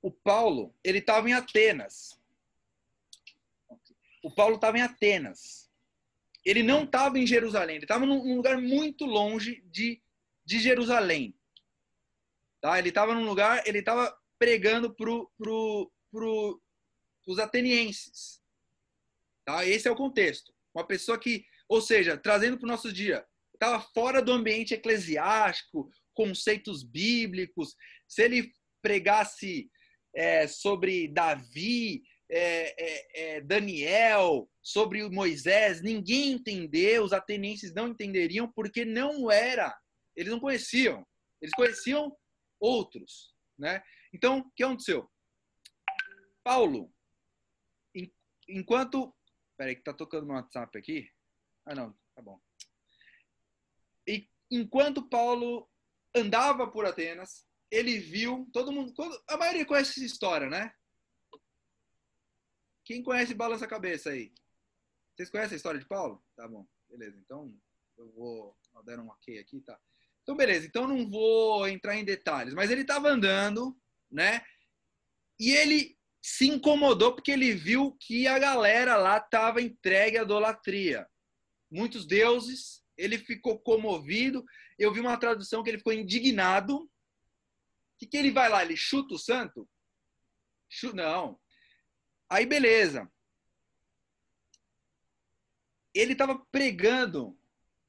[0.01, 2.21] O Paulo, ele estava em Atenas
[4.23, 5.69] o Paulo estava em Atenas.
[6.45, 10.01] Ele não estava em Jerusalém, ele estava num lugar muito longe de,
[10.45, 11.37] de Jerusalém.
[12.61, 12.79] Tá?
[12.79, 15.05] Ele estava num lugar, ele estava pregando para
[15.37, 16.61] pro, pro,
[17.27, 18.41] os atenienses.
[19.45, 19.65] Tá?
[19.65, 20.53] Esse é o contexto.
[20.73, 25.89] Uma pessoa que, ou seja, trazendo para o nosso dia, estava fora do ambiente eclesiástico,
[26.13, 27.75] conceitos bíblicos.
[28.07, 28.51] Se ele
[28.81, 29.69] pregasse
[30.15, 38.51] é, sobre Davi, é, é, é, Daniel, sobre Moisés, ninguém entendeu, os atenienses não entenderiam
[38.51, 39.77] porque não era,
[40.15, 41.05] eles não conheciam,
[41.41, 42.15] eles conheciam
[42.59, 43.83] outros, né?
[44.13, 45.09] Então, o que aconteceu?
[46.43, 46.91] Paulo,
[48.47, 49.13] enquanto,
[49.63, 51.09] peraí que tá tocando no WhatsApp aqui,
[51.65, 52.37] ah não, tá bom.
[54.05, 55.69] E enquanto Paulo
[56.13, 58.93] andava por Atenas, ele viu todo mundo,
[59.25, 60.75] a maioria conhece essa história, né?
[62.83, 64.33] Quem conhece Balança Cabeça aí?
[65.15, 66.21] Vocês conhecem a história de Paulo?
[66.35, 67.17] Tá bom, beleza.
[67.17, 67.57] Então,
[67.97, 69.79] eu vou dar um ok aqui, tá?
[70.23, 70.67] Então, beleza.
[70.67, 72.53] Então, não vou entrar em detalhes.
[72.53, 73.79] Mas ele estava andando,
[74.11, 74.45] né?
[75.39, 81.05] E ele se incomodou porque ele viu que a galera lá estava entregue à idolatria.
[81.69, 82.81] Muitos deuses.
[82.97, 84.45] Ele ficou comovido.
[84.79, 86.77] Eu vi uma tradução que ele ficou indignado.
[86.77, 86.89] O
[87.99, 88.63] que, que ele vai lá?
[88.63, 89.69] Ele chuta o santo?
[90.93, 91.37] Não.
[92.29, 93.11] Aí beleza.
[95.93, 97.37] ele estava pregando,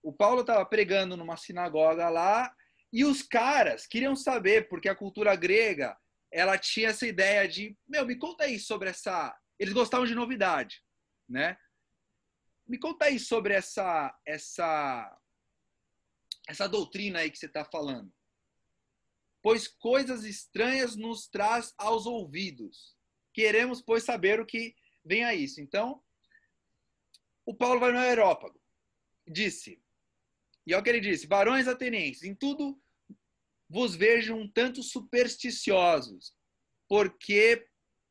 [0.03, 2.55] o Paulo estava pregando numa sinagoga lá,
[2.93, 5.97] e os caras queriam saber, porque a cultura grega,
[6.35, 10.83] ela tinha essa ideia de, meu, me conta aí sobre essa, eles gostavam de novidade,
[11.29, 11.57] né?
[12.67, 15.21] Me conta aí sobre essa essa
[16.49, 18.13] essa doutrina aí que você está falando.
[19.41, 22.97] Pois coisas estranhas nos traz aos ouvidos.
[23.33, 25.61] Queremos, pois, saber o que vem a isso.
[25.61, 26.03] Então,
[27.47, 28.61] o Paulo vai no aerópago.
[29.27, 29.81] Disse,
[30.67, 32.83] e é o que ele disse, varões atenienses, em tudo
[33.69, 36.33] vos vejo um tanto supersticiosos,
[36.89, 37.67] porque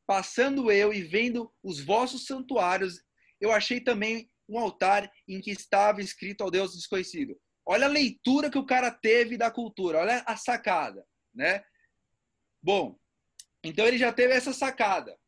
[0.06, 3.02] passando eu e vendo os vossos santuários,
[3.40, 7.38] eu achei também um altar em que estava escrito ao Deus desconhecido.
[7.66, 11.64] Olha a leitura que o cara teve da cultura, olha a sacada, né?
[12.62, 12.98] Bom,
[13.62, 15.18] então ele já teve essa sacada.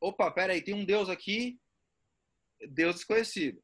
[0.00, 1.58] Opa, peraí, tem um Deus aqui,
[2.70, 3.62] Deus desconhecido.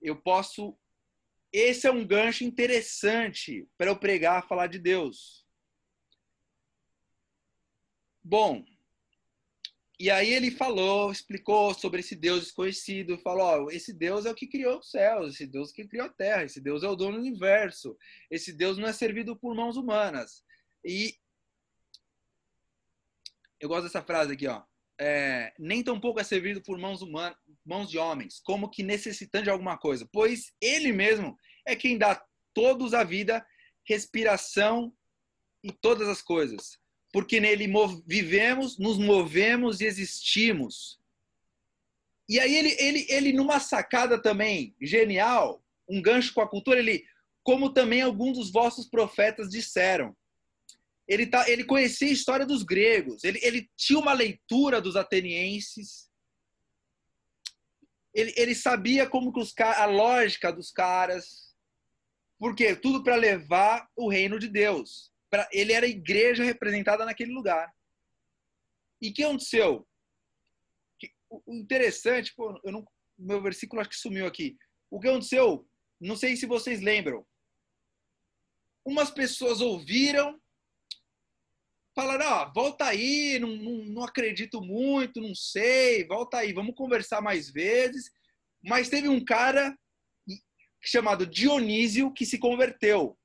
[0.00, 0.78] Eu posso.
[1.52, 5.44] Esse é um gancho interessante para eu pregar, falar de Deus.
[8.22, 8.64] Bom,
[10.00, 14.34] e aí ele falou, explicou sobre esse Deus desconhecido, falou, ó, esse Deus é o
[14.34, 17.18] que criou os céus, esse Deus que criou a terra, esse Deus é o dono
[17.18, 17.98] do universo,
[18.30, 20.42] esse Deus não é servido por mãos humanas.
[20.82, 21.14] E
[23.60, 24.64] eu gosto dessa frase aqui, ó.
[25.02, 29.50] É, nem tampouco é servido por mãos humanas, mãos de homens, como que necessitando de
[29.50, 33.44] alguma coisa, pois ele mesmo é quem dá todos a vida,
[33.82, 34.92] respiração
[35.64, 36.80] e todas as coisas
[37.12, 37.66] porque nele
[38.06, 41.00] vivemos, nos movemos e existimos.
[42.28, 47.04] E aí ele, ele, ele numa sacada também genial, um gancho com a cultura, ele,
[47.42, 50.16] como também alguns dos vossos profetas disseram,
[51.10, 56.08] ele, tá, ele conhecia a história dos gregos, ele, ele tinha uma leitura dos atenienses,
[58.14, 61.52] ele, ele sabia como que os, a lógica dos caras,
[62.38, 67.32] porque tudo para levar o reino de Deus pra, ele era a igreja representada naquele
[67.32, 67.74] lugar.
[69.02, 69.84] E o que aconteceu?
[71.28, 72.86] O interessante, pô, eu não,
[73.18, 74.56] meu versículo acho que sumiu aqui.
[74.88, 75.68] O que aconteceu?
[76.00, 77.26] Não sei se vocês lembram.
[78.84, 80.40] Umas pessoas ouviram,
[81.94, 87.20] falaram: ah, volta aí, não, não, não acredito muito, não sei, volta aí, vamos conversar
[87.20, 88.10] mais vezes.
[88.62, 89.76] Mas teve um cara
[90.82, 93.18] chamado Dionísio que se converteu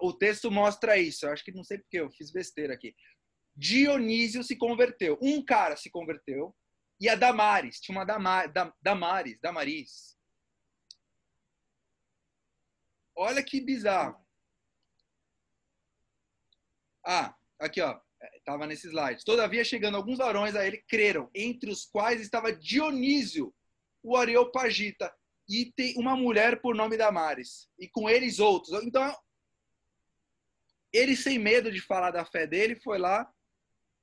[0.00, 1.26] o texto mostra isso.
[1.26, 2.94] Eu acho que não sei porque eu fiz besteira aqui.
[3.56, 5.18] Dionísio se converteu.
[5.22, 6.54] Um cara se converteu.
[7.00, 8.46] E a Damares, tinha uma Dama,
[8.82, 10.18] Damares, Damaris.
[13.16, 14.16] Olha que bizarro.
[17.10, 17.98] Ah, aqui ó,
[18.36, 19.24] estava nesse slide.
[19.24, 23.54] Todavia, chegando alguns varões a ele, creram, entre os quais estava Dionísio,
[24.02, 25.10] o Areopagita,
[25.48, 28.82] e tem uma mulher por nome Damares, e com eles outros.
[28.84, 29.10] Então,
[30.92, 33.26] ele, sem medo de falar da fé dele, foi lá,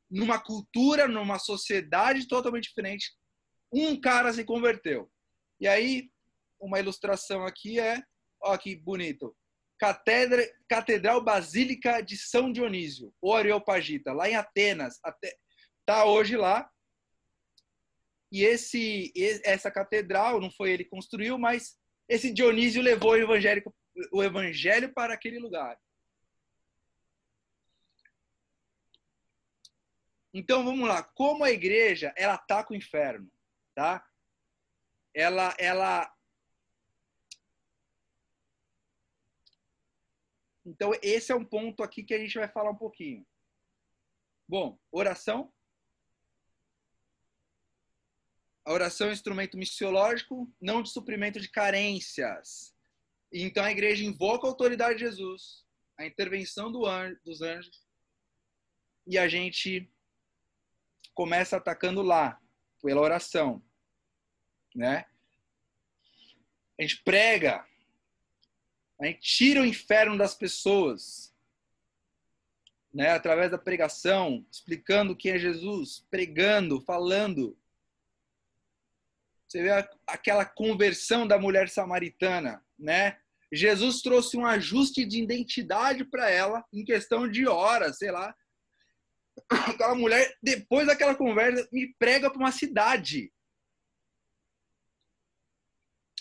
[0.09, 3.13] numa cultura, numa sociedade totalmente diferente,
[3.71, 5.11] um cara se converteu.
[5.59, 6.09] E aí,
[6.59, 8.01] uma ilustração aqui é,
[8.41, 9.35] ó que bonito,
[9.77, 15.35] Catedra, Catedral Basílica de São Dionísio, o Areopagita, lá em Atenas, até,
[15.85, 16.69] tá hoje lá.
[18.31, 23.63] E esse, essa catedral, não foi ele que construiu, mas esse Dionísio levou o evangelho,
[24.11, 25.77] o evangelho para aquele lugar.
[30.33, 33.31] Então vamos lá, como a igreja ela ataca o inferno,
[33.73, 34.05] tá?
[35.13, 36.13] Ela ela
[40.65, 43.25] Então esse é um ponto aqui que a gente vai falar um pouquinho.
[44.47, 45.53] Bom, oração.
[48.65, 52.75] A oração é um instrumento missiológico, não de suprimento de carências.
[53.31, 55.65] Então a igreja invoca a autoridade de Jesus,
[55.97, 57.85] a intervenção do anjo, dos anjos,
[59.05, 59.91] e a gente
[61.13, 62.41] começa atacando lá,
[62.81, 63.63] pela oração,
[64.75, 65.05] né?
[66.77, 67.65] A gente prega,
[69.03, 71.33] gente tira o inferno das pessoas,
[72.93, 73.11] né?
[73.11, 77.57] Através da pregação, explicando quem é Jesus, pregando, falando.
[79.45, 79.69] Você vê
[80.07, 83.19] aquela conversão da mulher samaritana, né?
[83.51, 88.35] Jesus trouxe um ajuste de identidade para ela em questão de horas, sei lá,
[89.49, 93.31] aquela mulher, depois daquela conversa, me prega para uma cidade.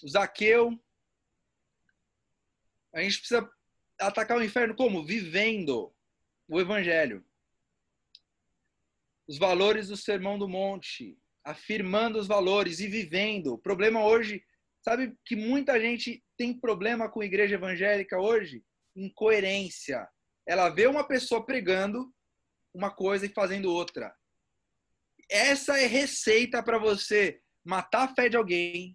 [0.06, 0.78] Zaqueu.
[2.94, 3.50] A gente precisa
[3.98, 5.04] atacar o inferno como?
[5.04, 5.92] Vivendo
[6.48, 7.24] o evangelho.
[9.26, 13.54] Os valores do Sermão do Monte, afirmando os valores e vivendo.
[13.54, 14.44] O problema hoje
[14.84, 18.62] Sabe que muita gente tem problema com a igreja evangélica hoje?
[18.94, 20.06] Incoerência.
[20.46, 22.14] Ela vê uma pessoa pregando
[22.74, 24.14] uma coisa e fazendo outra.
[25.30, 28.94] Essa é receita para você matar a fé de alguém,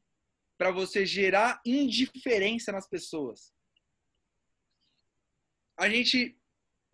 [0.60, 3.52] para você gerar indiferença nas pessoas.
[5.80, 6.38] A gente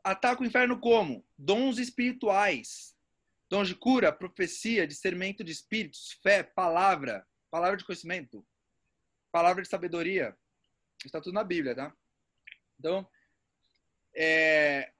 [0.03, 1.27] ataca o inferno como?
[1.35, 2.95] Dons espirituais.
[3.49, 8.45] Dons de cura, profecia, discernimento de espíritos, fé, palavra, palavra de conhecimento,
[9.31, 10.37] palavra de sabedoria.
[11.03, 11.97] Está tudo na Bíblia, tá?
[12.77, 13.09] Então,
[14.13, 14.93] é...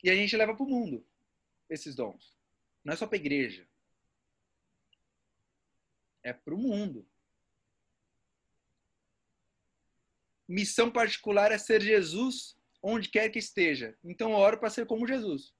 [0.00, 1.04] e a gente leva para o mundo
[1.68, 2.38] esses dons.
[2.84, 3.68] Não é só para a igreja.
[6.22, 7.08] É para o mundo.
[10.48, 13.96] Missão particular é ser Jesus onde quer que esteja.
[14.04, 15.54] Então eu oro para ser como Jesus.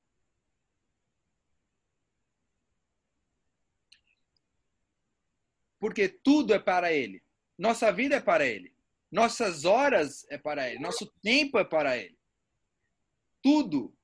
[5.78, 7.22] Porque tudo é para Ele.
[7.58, 8.74] Nossa vida é para Ele.
[9.10, 10.80] Nossas horas é para Ele.
[10.80, 12.18] Nosso tempo é para Ele.
[13.42, 13.96] Tudo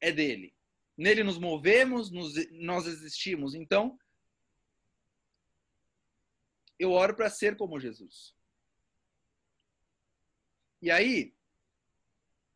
[0.00, 0.54] é dele.
[0.96, 3.54] Nele nos movemos, nos, nós existimos.
[3.54, 3.98] Então,
[6.78, 8.34] eu oro para ser como Jesus.
[10.82, 11.34] E aí,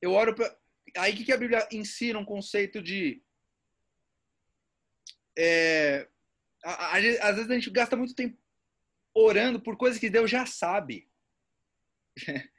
[0.01, 0.57] eu oro para.
[0.97, 3.23] Aí que, que a Bíblia ensina um conceito de.
[5.37, 6.09] É,
[6.63, 8.39] às vezes a gente gasta muito tempo
[9.13, 11.09] orando por coisas que Deus já sabe.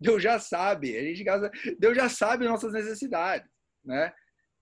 [0.00, 0.96] Deus já sabe.
[0.96, 3.50] A gente gasta, Deus já sabe nossas necessidades,
[3.84, 4.12] né?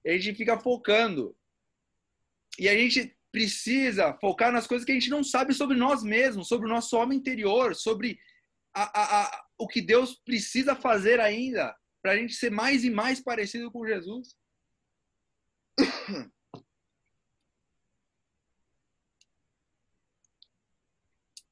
[0.07, 1.37] a gente fica focando.
[2.59, 6.49] E a gente precisa focar nas coisas que a gente não sabe sobre nós mesmos,
[6.49, 8.19] sobre o nosso homem interior, sobre
[8.75, 12.91] a, a, a, o que Deus precisa fazer ainda para a gente ser mais e
[12.91, 14.37] mais parecido com Jesus.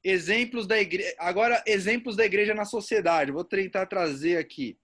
[0.03, 1.13] Exemplos da igreja.
[1.19, 3.31] Agora, exemplos da igreja na sociedade.
[3.31, 4.79] Vou tentar trazer aqui.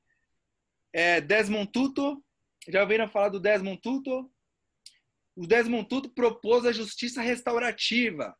[0.91, 2.21] É, Desmond Tutu,
[2.67, 4.29] já ouviram falar do Desmond Tutu?
[5.35, 8.37] O Desmond Tutu propôs a justiça restaurativa.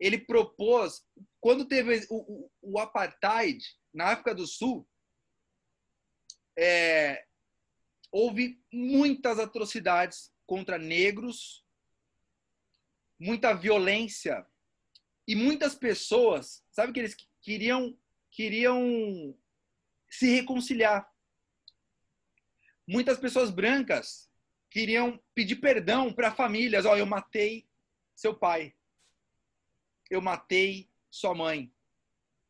[0.00, 1.04] Ele propôs,
[1.42, 3.60] quando teve o, o, o apartheid
[3.92, 4.88] na África do Sul,
[6.56, 7.26] é,
[8.12, 11.66] houve muitas atrocidades contra negros,
[13.18, 14.46] muita violência
[15.26, 17.98] e muitas pessoas, sabe que eles queriam
[18.30, 19.36] queriam
[20.08, 21.06] se reconciliar
[22.86, 24.30] muitas pessoas brancas
[24.70, 26.86] queriam pedir perdão para famílias.
[26.86, 27.68] Ó, oh, eu matei
[28.14, 28.74] seu pai.
[30.08, 31.72] Eu matei sua mãe.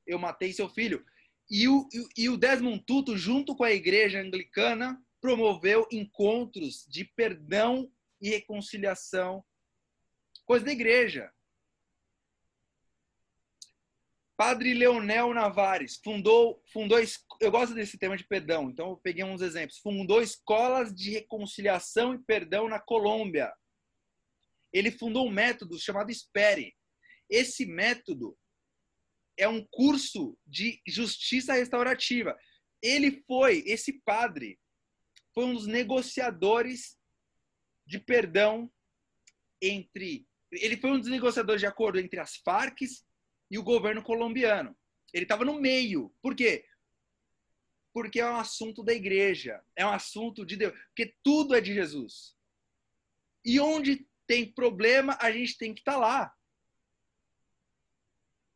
[0.07, 1.05] Eu matei seu filho.
[1.51, 1.87] E o,
[2.17, 9.45] e o Desmond Tutu, junto com a igreja anglicana, promoveu encontros de perdão e reconciliação.
[10.47, 11.31] Coisa da igreja.
[14.37, 16.99] Padre Leonel Navares fundou, fundou,
[17.41, 19.79] eu gosto desse tema de perdão, então eu peguei uns exemplos.
[19.79, 23.53] Fundou escolas de reconciliação e perdão na Colômbia.
[24.73, 26.75] Ele fundou um método chamado Espere.
[27.29, 28.37] Esse método
[29.37, 32.39] é um curso de justiça restaurativa.
[32.83, 34.59] Ele foi, esse padre,
[35.35, 36.99] foi um dos negociadores
[37.87, 38.71] de perdão
[39.61, 40.27] entre.
[40.51, 42.83] Ele foi um dos negociadores de acordo entre as Farc
[43.51, 44.77] e o governo colombiano.
[45.13, 46.15] Ele estava no meio.
[46.21, 46.65] Por quê?
[47.93, 51.75] Porque é um assunto da igreja, é um assunto de Deus, porque tudo é de
[51.75, 52.35] Jesus.
[53.45, 56.35] E onde tem problema, a gente tem que estar tá lá.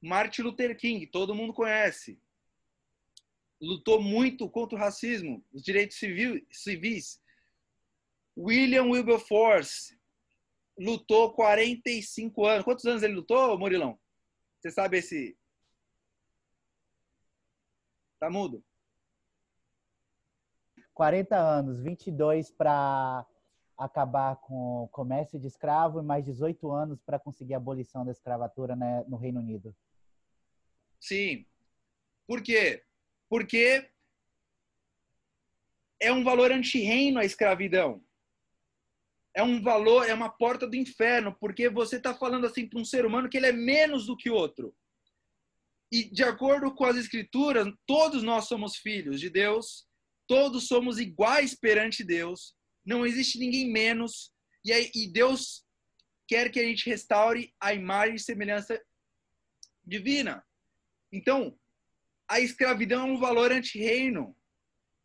[0.06, 2.20] Martin Luther King, todo mundo conhece.
[3.60, 7.20] Lutou muito contra o racismo, os direitos civil, civis.
[8.38, 9.98] William Wilberforce
[10.78, 12.64] lutou 45 anos.
[12.64, 13.98] Quantos anos ele lutou, Murilão?
[14.60, 15.36] Você sabe esse.
[18.20, 18.62] Tá mudo?
[20.94, 23.26] 40 anos, 22 para
[23.76, 28.12] acabar com o comércio de escravo e mais 18 anos para conseguir a abolição da
[28.12, 29.74] escravatura né, no Reino Unido.
[31.00, 31.46] Sim.
[32.26, 32.82] Por quê?
[33.28, 33.88] Porque
[36.00, 38.06] é um valor anti-reino a escravidão
[39.36, 42.84] é um valor, é uma porta do inferno, porque você está falando assim para um
[42.86, 44.74] ser humano que ele é menos do que outro.
[45.92, 49.86] E de acordo com as escrituras, todos nós somos filhos de Deus,
[50.26, 54.32] todos somos iguais perante Deus, não existe ninguém menos,
[54.64, 55.66] e, aí, e Deus
[56.26, 58.82] quer que a gente restaure a imagem e semelhança
[59.84, 60.42] divina.
[61.16, 61.58] Então,
[62.28, 64.36] a escravidão é um valor anti-reino.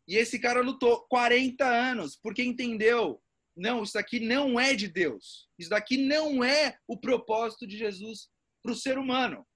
[0.06, 3.22] E esse cara lutou 40 anos porque entendeu
[3.56, 5.48] não, isso daqui não é de Deus.
[5.58, 8.30] Isso daqui não é o propósito de Jesus
[8.62, 9.46] para o ser humano.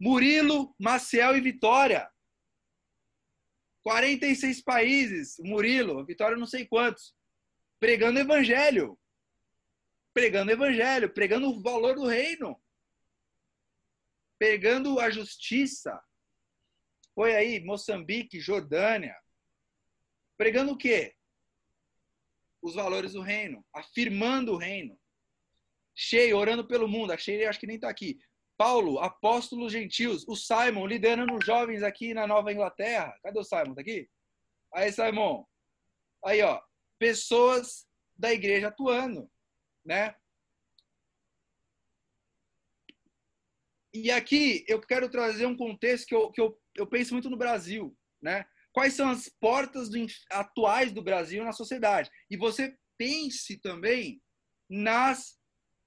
[0.00, 2.10] Murilo, Maciel e Vitória.
[3.82, 7.14] 46 países, Murilo, Vitória não sei quantos,
[7.78, 8.98] pregando evangelho.
[10.14, 12.60] Pregando evangelho, pregando o valor do reino.
[14.42, 16.02] Pregando a justiça.
[17.14, 19.16] Foi aí, Moçambique, Jordânia.
[20.36, 21.14] Pregando o quê?
[22.60, 24.98] Os valores do reino, afirmando o reino.
[25.94, 27.12] Cheio, orando pelo mundo.
[27.12, 28.18] A Sheila acho que nem está aqui.
[28.56, 30.26] Paulo, apóstolo gentios.
[30.26, 33.16] O Simon, liderando os jovens aqui na Nova Inglaterra.
[33.22, 33.76] Cadê o Simon?
[33.76, 34.10] Tá aqui?
[34.74, 35.46] Aí, Simon.
[36.24, 36.60] Aí, ó.
[36.98, 37.86] Pessoas
[38.16, 39.30] da igreja atuando,
[39.84, 40.16] né?
[43.92, 47.36] E aqui eu quero trazer um contexto que eu, que eu, eu penso muito no
[47.36, 48.46] Brasil, né?
[48.72, 49.98] Quais são as portas do,
[50.30, 52.10] atuais do Brasil na sociedade?
[52.30, 54.22] E você pense também
[54.68, 55.38] nas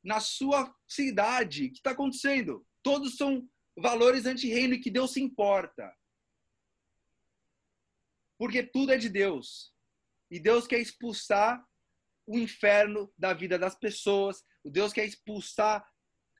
[0.06, 1.66] na sua cidade.
[1.66, 2.66] O que está acontecendo?
[2.84, 5.92] Todos são valores anti-reino e que Deus se importa.
[8.38, 9.74] Porque tudo é de Deus.
[10.30, 11.66] E Deus quer expulsar
[12.28, 14.44] o inferno da vida das pessoas.
[14.64, 15.84] O Deus quer expulsar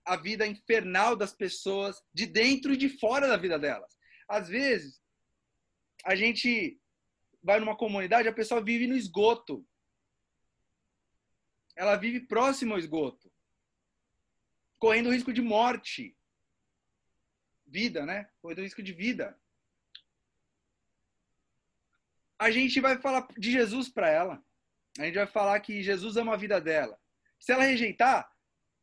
[0.06, 3.98] a vida infernal das pessoas de dentro e de fora da vida delas.
[4.28, 5.02] Às vezes,
[6.06, 6.80] a gente
[7.42, 9.66] vai numa comunidade, a pessoa vive no esgoto.
[11.76, 13.32] Ela vive próximo ao esgoto
[14.86, 16.16] correndo risco de morte.
[17.66, 18.30] Vida, né?
[18.40, 19.36] Correndo risco de vida.
[22.38, 24.46] A gente vai falar de Jesus para ela.
[25.00, 27.00] A gente vai falar que Jesus ama a vida dela.
[27.40, 28.32] Se ela rejeitar,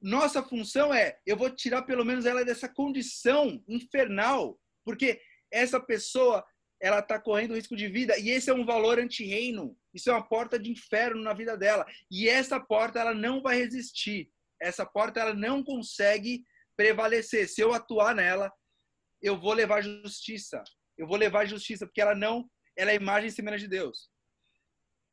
[0.03, 6.45] nossa função é: eu vou tirar pelo menos ela dessa condição infernal, porque essa pessoa
[6.81, 9.77] ela está correndo risco de vida e esse é um valor anti-reino.
[9.95, 13.57] Isso é uma porta de inferno na vida dela e essa porta ela não vai
[13.57, 14.29] resistir
[14.63, 16.45] essa porta ela não consegue
[16.77, 17.49] prevalecer.
[17.49, 18.51] Se eu atuar nela,
[19.21, 20.63] eu vou levar justiça.
[20.97, 24.09] Eu vou levar justiça, porque ela não, ela é imagem e semelhança de Deus.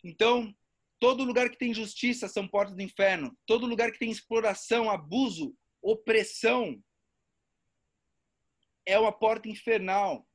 [0.03, 0.53] Então,
[0.99, 3.35] todo lugar que tem justiça são portas do inferno.
[3.45, 6.81] Todo lugar que tem exploração, abuso, opressão
[8.85, 10.27] é uma porta infernal.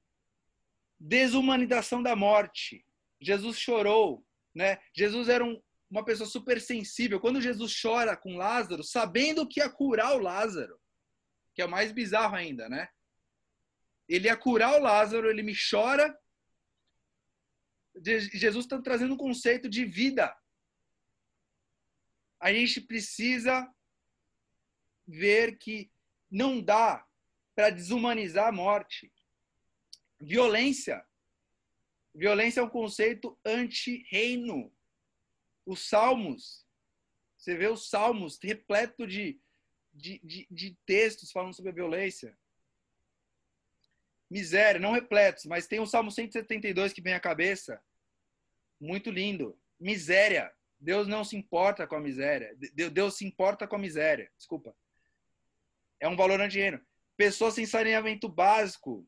[0.98, 2.84] Desumanização da morte.
[3.20, 4.78] Jesus chorou, né?
[4.96, 5.60] Jesus era um,
[5.90, 7.20] uma pessoa super sensível.
[7.20, 10.80] Quando Jesus chora com Lázaro, sabendo que ia curar o Lázaro,
[11.54, 12.88] que é o mais bizarro ainda, né?
[14.08, 16.16] Ele ia curar o Lázaro, ele me chora.
[18.04, 20.34] Jesus está trazendo um conceito de vida.
[22.44, 23.66] A gente precisa
[25.06, 25.90] ver que
[26.30, 27.06] não dá
[27.54, 29.12] para desumanizar a morte.
[30.20, 31.04] Violência.
[32.14, 34.74] Violência é um conceito anti-reino
[35.66, 36.66] os salmos,
[37.36, 39.40] você vê os salmos repleto de,
[39.92, 42.36] de, de, de textos falando sobre a violência.
[44.30, 47.80] Miséria, não repletos, mas tem o Salmo 172 que vem à cabeça.
[48.80, 49.58] Muito lindo.
[49.78, 50.52] Miséria.
[50.80, 52.56] Deus não se importa com a miséria.
[52.92, 54.30] Deus se importa com a miséria.
[54.36, 54.76] Desculpa.
[56.00, 56.80] É um valor anti-reino.
[57.16, 59.06] Pessoas sem saneamento básico.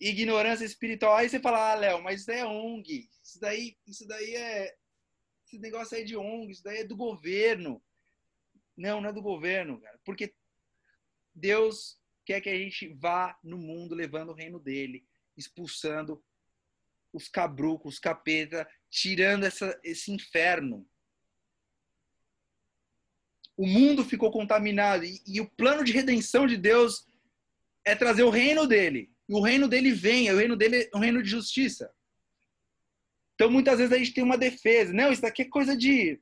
[0.00, 1.16] Ignorância espiritual.
[1.16, 3.08] Aí você fala, ah, Léo, mas isso é ONG.
[3.22, 4.76] Isso daí, isso daí é,
[5.44, 7.82] esse negócio aí de ONG, isso daí é do governo.
[8.76, 9.98] Não, não é do governo, cara.
[10.04, 10.34] Porque
[11.34, 15.04] Deus quer que a gente vá no mundo levando o reino dele,
[15.36, 16.22] expulsando
[17.12, 20.86] os cabrucos, os capeta, tirando essa, esse inferno.
[23.56, 27.06] O mundo ficou contaminado e, e, o plano de redenção de Deus
[27.84, 29.10] é trazer o reino dele.
[29.28, 31.92] E o reino dele vem, o reino dele é um reino de justiça.
[33.34, 34.92] Então, muitas vezes a gente tem uma defesa.
[34.92, 36.20] Não, isso aqui é coisa de.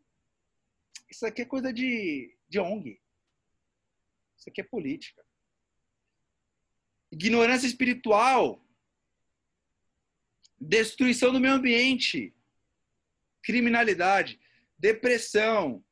[1.10, 3.00] Isso aqui é coisa de, de ONG.
[4.36, 5.24] Isso aqui é política.
[7.10, 8.62] Ignorância espiritual.
[10.60, 12.35] Destruição do meio ambiente.
[13.46, 14.40] Criminalidade.
[14.76, 15.84] Depressão.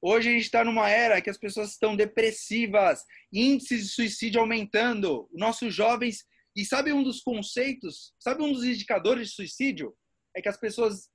[0.00, 5.28] Hoje a gente está numa era que as pessoas estão depressivas, índices de suicídio aumentando.
[5.34, 9.94] Nossos jovens e sabe um dos conceitos, sabe um dos indicadores de suicídio?
[10.34, 11.10] É que as pessoas.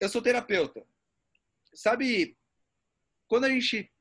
[0.00, 0.84] Eu sou terapeuta.
[1.74, 2.38] Sabe,
[3.28, 3.92] quando a gente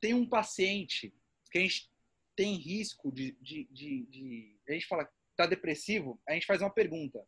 [0.00, 1.14] tem um paciente
[1.52, 1.88] que a gente
[2.34, 3.32] tem risco de.
[3.40, 7.24] de, de, de a gente fala tá depressivo, a gente faz uma pergunta.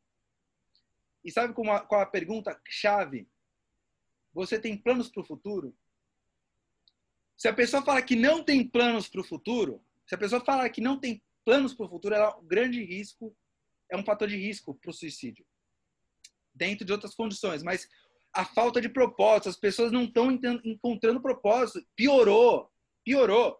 [1.24, 3.28] E sabe como a, qual a pergunta chave?
[4.32, 5.76] Você tem planos para o futuro?
[7.36, 10.68] Se a pessoa fala que não tem planos para o futuro, se a pessoa fala
[10.68, 13.36] que não tem planos para o futuro é um grande risco,
[13.90, 15.44] é um fator de risco para o suicídio.
[16.54, 17.88] Dentro de outras condições, mas
[18.32, 20.30] a falta de propósito, as pessoas não estão
[20.64, 22.70] encontrando propósito, piorou,
[23.04, 23.58] piorou.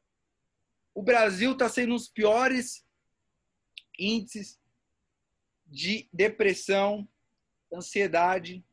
[0.95, 2.85] O Brasil está sendo um dos piores
[3.99, 4.59] índices
[5.67, 7.09] de depressão,
[7.73, 8.65] ansiedade.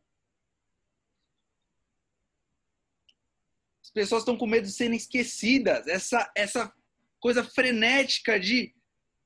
[3.84, 5.88] As pessoas estão com medo de serem esquecidas.
[5.88, 6.74] Essa, essa
[7.20, 8.74] coisa frenética de,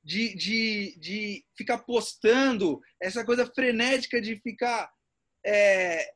[0.02, 4.92] de, de, de ficar postando, essa coisa frenética de ficar
[5.44, 6.14] é,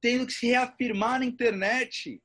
[0.00, 2.22] tendo que se reafirmar na internet.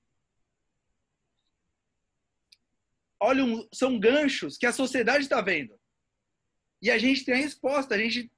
[3.19, 3.43] Olha,
[3.73, 5.79] são ganchos que a sociedade está vendo.
[6.81, 8.29] E a gente tem a resposta, a gente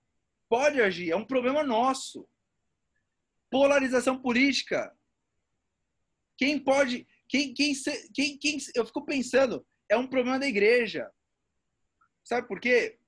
[0.50, 2.28] pode agir, é um problema nosso.
[3.50, 4.96] Polarização política.
[6.38, 7.08] Quem pode.
[7.28, 7.74] Quem, quem,
[8.14, 11.12] quem, quem, eu fico pensando, é um problema da igreja.
[12.24, 13.00] Sabe por quê?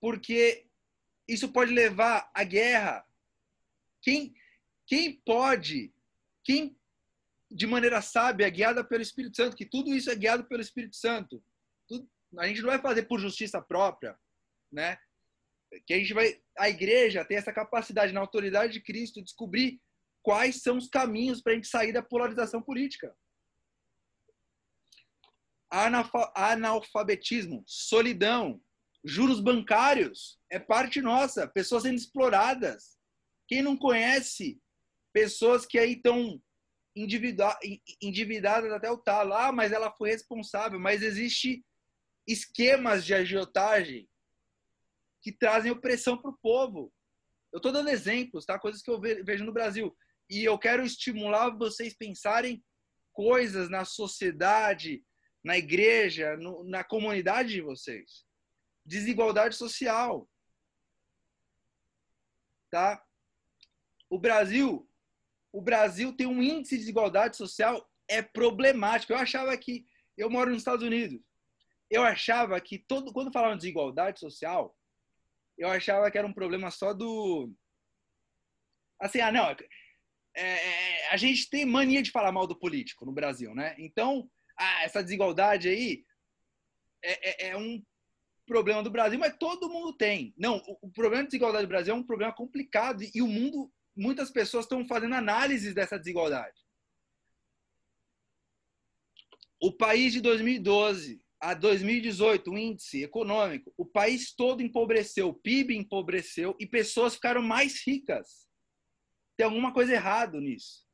[0.00, 0.66] Porque
[1.26, 3.04] isso pode levar à guerra.
[4.02, 4.34] Quem,
[4.86, 5.92] quem pode,
[6.44, 6.76] quem
[7.50, 11.42] de maneira sábia, guiada pelo Espírito Santo, que tudo isso é guiado pelo Espírito Santo.
[11.88, 12.08] Tudo,
[12.38, 14.18] a gente não vai fazer por justiça própria,
[14.72, 14.98] né?
[15.86, 19.80] Que a gente vai, a igreja tem essa capacidade na autoridade de Cristo descobrir
[20.22, 23.14] quais são os caminhos para a gente sair da polarização política.
[25.70, 28.60] Analfabetismo, solidão,
[29.04, 32.96] juros bancários, é parte nossa, pessoas sendo exploradas.
[33.46, 34.58] Quem não conhece
[35.12, 36.40] pessoas que aí estão
[36.96, 41.64] endividadas até o talo, ah, mas ela foi responsável, mas existe
[42.26, 44.08] esquemas de agiotagem
[45.24, 46.92] que trazem opressão para o povo.
[47.52, 48.58] Eu estou dando exemplos, tá?
[48.58, 49.96] Coisas que eu vejo no Brasil.
[50.30, 52.62] E eu quero estimular vocês pensarem
[53.12, 55.02] coisas na sociedade,
[55.42, 58.26] na igreja, no, na comunidade de vocês.
[58.84, 60.28] Desigualdade social.
[62.70, 63.02] Tá?
[64.10, 64.86] O Brasil,
[65.50, 69.14] o Brasil tem um índice de desigualdade social é problemático.
[69.14, 69.86] Eu achava que
[70.18, 71.20] eu moro nos Estados Unidos
[71.94, 74.74] eu achava que todo quando falavam de desigualdade social,
[75.56, 77.52] eu achava que era um problema só do
[79.00, 79.44] assim, ah, não,
[80.36, 83.74] é, é, a gente tem mania de falar mal do político no Brasil, né?
[83.78, 84.28] Então,
[84.58, 86.04] ah, essa desigualdade aí
[87.02, 87.82] é, é, é, um
[88.46, 90.34] problema do Brasil, mas todo mundo tem.
[90.36, 93.72] Não, o, o problema de desigualdade do Brasil é um problema complicado e o mundo,
[93.96, 96.60] muitas pessoas estão fazendo análises dessa desigualdade.
[99.60, 105.76] O país de 2012 a 2018, o índice econômico, o país todo empobreceu, o PIB
[105.76, 108.48] empobreceu e pessoas ficaram mais ricas.
[109.36, 110.88] Tem alguma coisa errada nisso.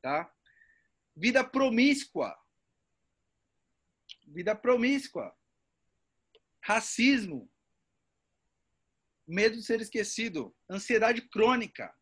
[0.00, 0.32] Tá?
[1.16, 2.38] Vida promíscua.
[4.28, 5.36] Vida promíscua.
[6.62, 7.50] Racismo.
[9.26, 10.56] Medo de ser esquecido.
[10.70, 11.92] Ansiedade crônica.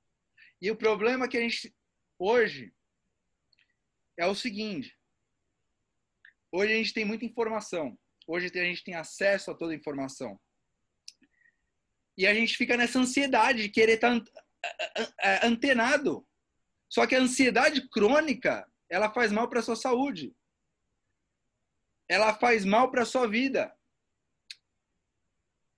[0.60, 1.74] E o problema que a gente
[2.18, 2.74] hoje
[4.18, 4.97] é o seguinte:
[6.50, 7.98] Hoje a gente tem muita informação.
[8.26, 10.38] Hoje a gente tem acesso a toda a informação.
[12.16, 14.20] E a gente fica nessa ansiedade de querer estar
[15.42, 16.26] antenado.
[16.88, 20.34] Só que a ansiedade crônica, ela faz mal para a sua saúde.
[22.08, 23.74] Ela faz mal para a sua vida.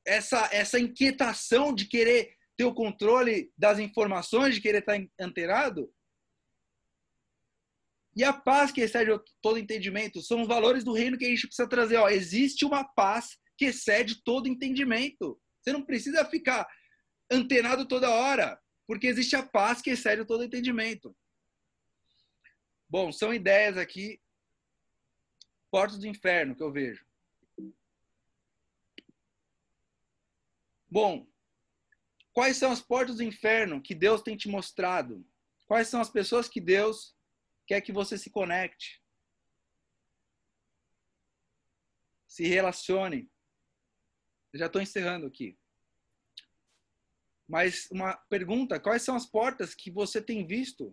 [0.06, 5.92] Essa, essa inquietação de querer ter o controle das informações, de querer estar antenado,
[8.14, 11.46] e a paz que excede todo entendimento são os valores do reino que a gente
[11.46, 11.96] precisa trazer.
[11.96, 15.40] Ó, existe uma paz que excede todo entendimento.
[15.60, 16.66] Você não precisa ficar
[17.30, 21.16] antenado toda hora, porque existe a paz que excede todo entendimento.
[22.88, 24.20] Bom, são ideias aqui,
[25.70, 27.06] portas do inferno que eu vejo.
[30.90, 31.24] Bom,
[32.32, 35.24] quais são as portas do inferno que Deus tem te mostrado?
[35.68, 37.14] Quais são as pessoas que Deus
[37.70, 39.00] quer que você se conecte,
[42.26, 43.30] se relacione.
[44.52, 45.56] Eu já estou encerrando aqui.
[47.46, 50.92] Mas uma pergunta: quais são as portas que você tem visto?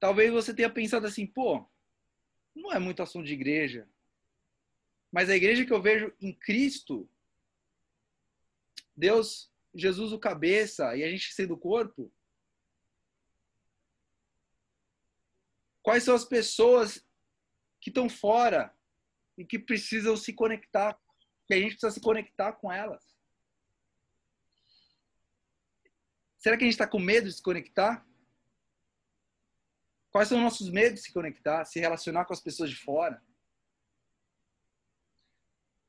[0.00, 1.64] Talvez você tenha pensado assim, pô,
[2.52, 3.88] não é muito assunto de igreja.
[5.12, 7.08] Mas a igreja que eu vejo em Cristo,
[8.96, 12.12] Deus, Jesus o cabeça e a gente sendo o corpo,
[15.82, 17.04] Quais são as pessoas
[17.80, 18.72] que estão fora
[19.36, 20.98] e que precisam se conectar,
[21.46, 23.02] que a gente precisa se conectar com elas?
[26.38, 28.06] Será que a gente está com medo de se conectar?
[30.10, 33.22] Quais são os nossos medos de se conectar, se relacionar com as pessoas de fora?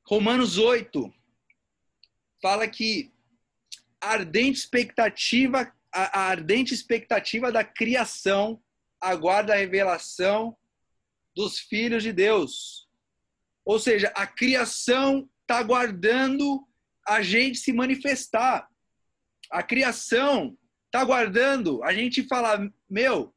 [0.05, 1.13] Romanos 8
[2.41, 3.13] fala que
[4.01, 8.61] a ardente expectativa, a ardente expectativa da criação
[9.11, 10.55] aguarda a revelação
[11.35, 12.87] dos filhos de Deus.
[13.65, 16.65] Ou seja, a criação está aguardando
[17.05, 18.69] a gente se manifestar.
[19.51, 23.33] A criação está aguardando a gente falar: meu,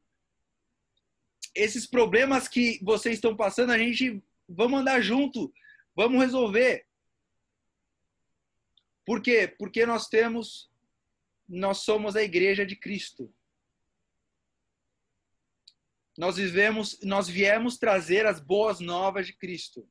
[1.53, 5.53] esses problemas que vocês estão passando, a gente vamos andar junto,
[5.95, 6.85] vamos resolver.
[9.05, 9.53] Por quê?
[9.57, 10.69] Porque nós temos,
[11.47, 13.33] nós somos a igreja de Cristo.
[16.17, 19.87] Nós vivemos, nós viemos trazer as boas novas de Cristo.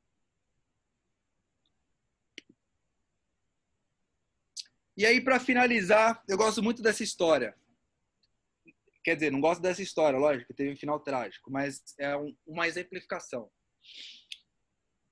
[4.97, 7.57] E aí, para finalizar, eu gosto muito dessa história.
[9.05, 12.66] Quer dizer, não gosto dessa história, lógico, teve um final trágico, mas é um, uma
[12.66, 13.49] exemplificação.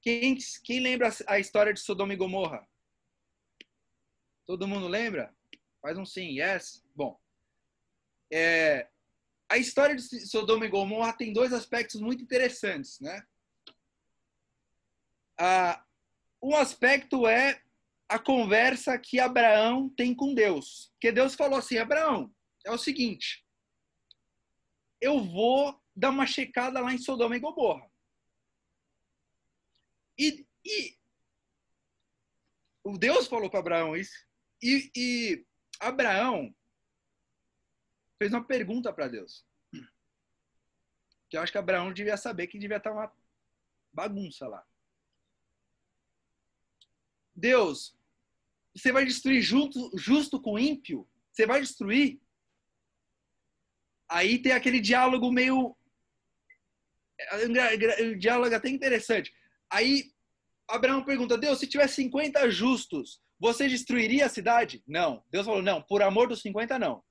[0.01, 2.67] Quem, quem lembra a história de Sodoma e Gomorra?
[4.47, 5.35] Todo mundo lembra?
[5.81, 6.85] Faz um sim, yes.
[6.95, 7.21] Bom,
[8.33, 8.89] é,
[9.55, 13.25] a história de Sodoma e Gomorra tem dois aspectos muito interessantes, né?
[15.39, 15.85] Ah,
[16.43, 17.63] um aspecto é
[18.09, 20.93] a conversa que Abraão tem com Deus.
[21.01, 22.35] Que Deus falou assim: Abraão,
[22.67, 23.47] é o seguinte,
[25.01, 27.89] eu vou dar uma checada lá em Sodoma e Gomorra.
[30.19, 30.99] E, e
[32.83, 34.27] o Deus falou para Abraão isso.
[34.61, 35.47] E, e
[35.79, 36.53] Abraão
[38.19, 39.45] fez uma pergunta para Deus.
[41.29, 43.13] Que eu acho que Abraão devia saber que devia estar uma
[43.93, 44.65] bagunça lá.
[47.35, 47.97] Deus,
[48.75, 51.09] você vai destruir junto, justo com ímpio?
[51.33, 52.21] Você vai destruir?
[54.09, 55.77] Aí tem aquele diálogo meio.
[57.47, 59.35] Um diálogo até interessante.
[59.71, 60.13] Aí
[60.69, 64.83] Abraão pergunta: Deus, se tiver 50 justos, você destruiria a cidade?
[64.87, 65.25] Não.
[65.31, 67.03] Deus falou: não, por amor dos 50, não.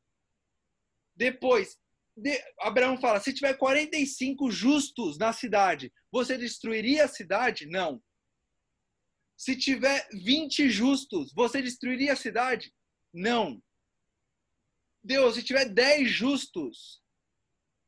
[1.16, 1.78] Depois,
[2.16, 7.66] de, Abraão fala: se tiver 45 justos na cidade, você destruiria a cidade?
[7.66, 8.01] Não.
[9.36, 12.74] Se tiver 20 justos, você destruiria a cidade?
[13.11, 13.61] Não.
[15.03, 17.01] Deus, se tiver 10 justos,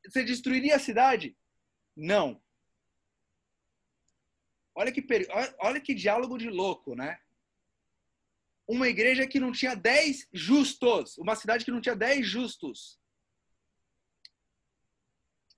[0.03, 1.38] você destruiria a cidade?
[1.95, 2.41] Não.
[4.78, 5.05] Olha que,
[5.59, 7.17] olha que diálogo de louco, né?
[8.67, 12.99] Uma igreja que não tinha 10 justos, uma cidade que não tinha 10 justos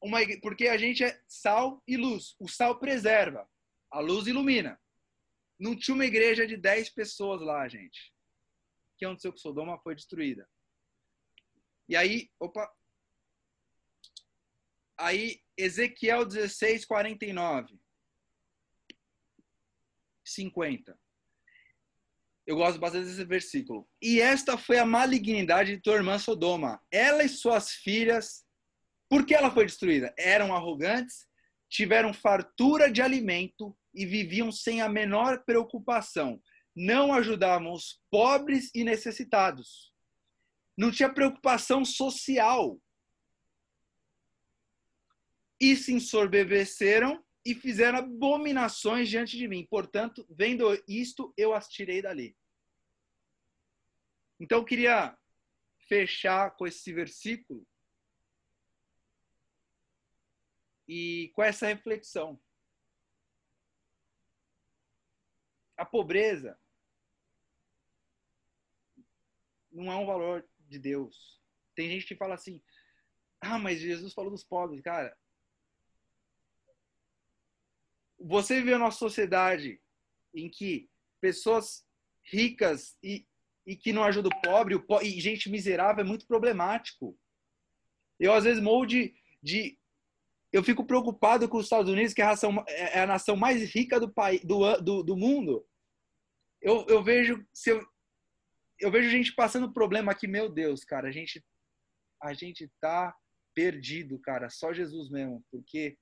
[0.01, 2.35] uma porque a gente é sal e luz.
[2.39, 3.49] O sal preserva,
[3.91, 4.79] a luz ilumina.
[5.59, 8.13] Não tinha uma igreja de 10 pessoas lá, gente.
[8.97, 10.47] Que é onde seu Sodoma foi destruída.
[11.89, 12.71] E aí, opa.
[14.97, 17.79] Aí, Ezequiel 16, 49.
[20.23, 20.99] 50.
[22.45, 23.87] Eu gosto bastante desse versículo.
[24.01, 26.81] E esta foi a malignidade de tua irmã Sodoma.
[26.91, 28.46] Ela e suas filhas
[29.09, 30.13] por que ela foi destruída?
[30.17, 31.27] Eram arrogantes,
[31.69, 36.41] tiveram fartura de alimento e viviam sem a menor preocupação.
[36.75, 39.93] Não ajudavam os pobres e necessitados.
[40.77, 42.79] Não tinha preocupação social.
[45.59, 49.65] E se ensorbebeceram e fizeram abominações diante de mim.
[49.69, 52.35] Portanto, vendo isto, eu as tirei dali.
[54.39, 55.17] Então, eu queria
[55.87, 57.65] fechar com esse versículo
[60.87, 62.39] e com essa reflexão.
[65.75, 66.59] A pobreza
[69.71, 71.39] não é um valor de Deus.
[71.75, 72.61] Tem gente que fala assim:
[73.41, 74.81] ah, mas Jesus falou dos pobres.
[74.81, 75.15] Cara,
[78.19, 79.81] você vê uma sociedade
[80.33, 80.89] em que
[81.21, 81.85] pessoas
[82.23, 83.27] ricas e,
[83.65, 87.17] e que não ajudam o pobre, o po e gente miserável é muito problemático.
[88.19, 89.79] Eu, às vezes, morro de, de
[90.51, 93.35] eu fico preocupado com os Estados Unidos, que é a, nação, é, é a nação
[93.35, 95.65] mais rica do, país, do, do, do mundo.
[96.61, 97.85] Eu, eu vejo se eu,
[98.79, 101.43] eu vejo gente passando problema aqui, meu Deus, cara, a gente
[102.21, 103.15] a gente tá
[103.53, 105.97] perdido, cara, só Jesus mesmo, porque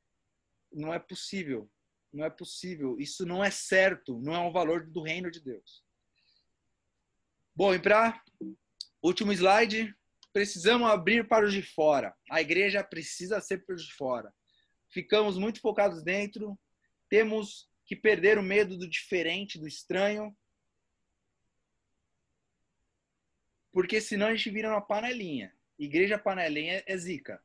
[0.71, 1.69] não é possível,
[2.11, 5.83] não é possível, isso não é certo, não é um valor do reino de Deus.
[7.53, 8.21] Bom, e para
[9.01, 9.93] último slide,
[10.35, 12.13] precisamos abrir para os de fora.
[12.29, 14.33] A igreja precisa ser para os de fora.
[14.89, 16.59] Ficamos muito focados dentro,
[17.07, 20.37] temos que perder o medo do diferente, do estranho,
[23.71, 25.55] porque senão a gente vira uma panelinha.
[25.79, 27.41] Igreja panelinha é zica.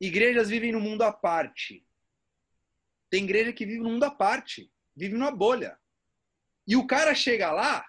[0.00, 1.86] Igrejas vivem no mundo à parte.
[3.08, 5.78] Tem igreja que vive no mundo à parte, vive numa bolha.
[6.66, 7.86] E o cara chega lá,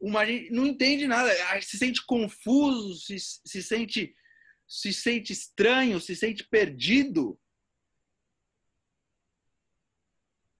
[0.00, 1.32] uma não entende nada,
[1.62, 4.14] se sente confuso, se, se sente
[4.68, 7.38] se sente estranho, se sente perdido.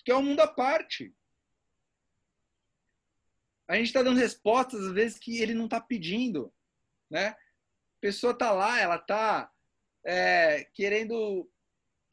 [0.07, 1.13] que é um mundo à parte.
[3.67, 6.55] A gente está dando respostas, às vezes, que ele não está pedindo.
[7.11, 7.31] Né?
[7.31, 7.37] A
[8.01, 9.53] pessoa está lá, ela está
[10.05, 11.51] é, querendo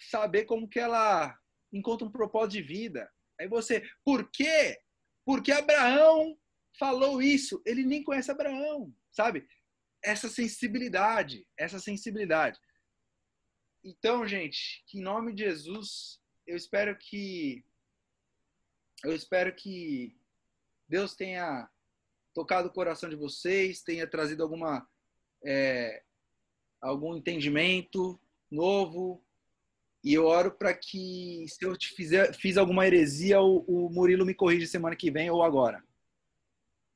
[0.10, 1.40] saber como que ela
[1.72, 3.14] encontra um propósito de vida.
[3.40, 4.82] Aí você, por quê?
[5.24, 6.36] Porque Abraão
[6.78, 7.62] falou isso.
[7.66, 9.48] Ele nem conhece Abraão, sabe?
[10.04, 12.60] Essa sensibilidade, essa sensibilidade.
[13.84, 17.64] Então, gente, que em nome de Jesus, eu espero que
[19.04, 20.16] eu espero que
[20.88, 21.70] Deus tenha
[22.34, 24.88] tocado o coração de vocês, tenha trazido alguma
[25.46, 26.02] é,
[26.82, 28.20] algum entendimento
[28.50, 29.24] novo.
[30.04, 34.26] E eu oro para que, se eu te fizer, fiz alguma heresia, o, o Murilo
[34.26, 35.84] me corrija semana que vem ou agora.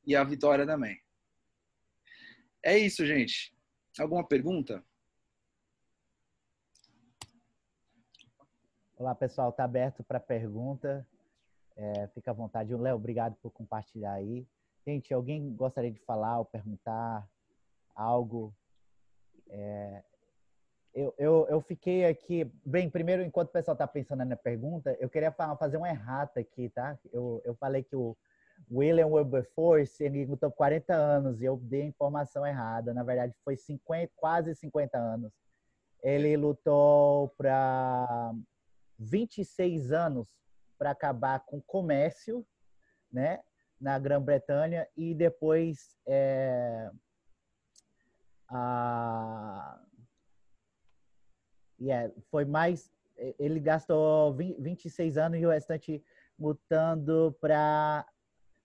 [0.07, 0.97] E a Vitória também.
[2.63, 3.53] É isso, gente.
[3.99, 4.81] Alguma pergunta?
[8.95, 9.49] Olá, pessoal.
[9.49, 11.05] Está aberto para pergunta.
[11.75, 12.73] É, fica à vontade.
[12.73, 14.47] Léo, obrigado por compartilhar aí.
[14.85, 17.29] Gente, alguém gostaria de falar ou perguntar
[17.93, 18.55] algo?
[19.49, 20.03] É,
[20.93, 22.49] eu, eu, eu fiquei aqui.
[22.65, 26.69] Bem, primeiro, enquanto o pessoal está pensando na pergunta, eu queria fazer uma errata aqui,
[26.69, 26.97] tá?
[27.11, 28.15] Eu, eu falei que o
[28.71, 32.93] William Wilberforce ele lutou 40 anos e eu dei a informação errada.
[32.93, 35.33] Na verdade, foi 50, quase 50 anos.
[36.03, 38.33] Ele lutou para
[38.99, 40.29] 26 anos
[40.77, 42.45] para acabar com o comércio,
[43.11, 43.41] né?
[43.79, 46.89] Na Grã-Bretanha e depois é,
[48.49, 49.79] a
[51.79, 52.91] yeah, foi mais
[53.39, 56.03] ele gastou 20, 26 anos e o restante
[56.39, 58.05] lutando para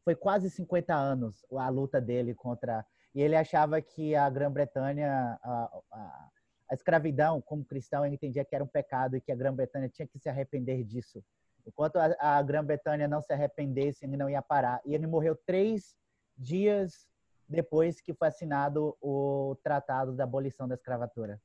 [0.05, 2.84] foi quase 50 anos a luta dele contra
[3.14, 6.28] e ele achava que a Grã-Bretanha a, a,
[6.70, 10.09] a, escravidão como cristão ele entendia que era um pecado e que a Grã-Bretanha tinha
[10.09, 11.22] que se arrepender disso
[11.66, 15.94] enquanto a, a Grã-Bretanha não se arrependesse ele não ia parar e ele morreu três
[16.36, 17.07] dias
[17.48, 21.40] depois que foi assinado o Tratado da Abolição da Escravatura.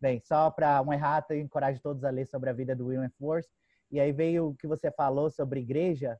[0.00, 3.10] Bem, só para um errata, eu encorajo todos a ler sobre a vida do William
[3.18, 3.50] Force.
[3.90, 6.18] E aí veio o que você falou sobre igreja,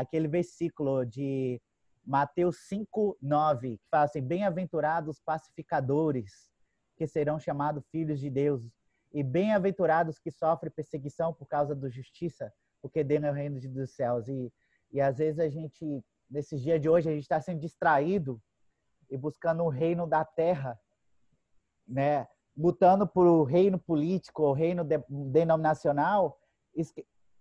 [0.00, 1.60] aquele versículo de
[2.04, 6.50] Mateus 5, 9, que fala assim: Bem-aventurados pacificadores,
[6.96, 8.68] que serão chamados filhos de Deus,
[9.12, 13.90] e bem-aventurados que sofrem perseguição por causa da justiça, porque dele é o reino dos
[13.90, 14.28] céus.
[14.28, 14.52] E,
[14.92, 18.40] e às vezes a gente, nesses dias de hoje, a gente está sendo distraído
[19.08, 20.78] e buscando o reino da terra,
[21.86, 22.26] né?
[22.56, 26.38] Lutando por o reino político, o reino de, denominacional,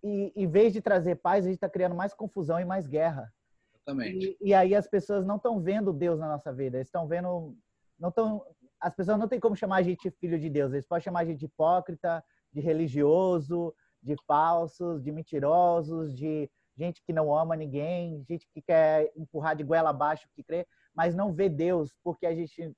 [0.03, 3.31] e em vez de trazer paz, a gente está criando mais confusão e mais guerra.
[3.75, 4.37] Exatamente.
[4.41, 7.55] E, e aí as pessoas não estão vendo Deus na nossa vida, estão vendo,
[7.97, 8.45] não estão,
[8.79, 11.25] as pessoas não têm como chamar a gente filho de Deus, eles podem chamar a
[11.25, 18.23] gente de hipócrita, de religioso, de falsos, de mentirosos, de gente que não ama ninguém,
[18.27, 20.65] gente que quer empurrar de goela abaixo que crê
[20.99, 22.75] mas não vê Deus, porque a gente,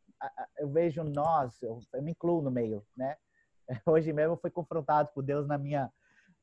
[0.59, 3.17] eu vejo nós, eu, eu me incluo no meio, né?
[3.87, 5.91] Hoje mesmo eu fui confrontado por Deus na minha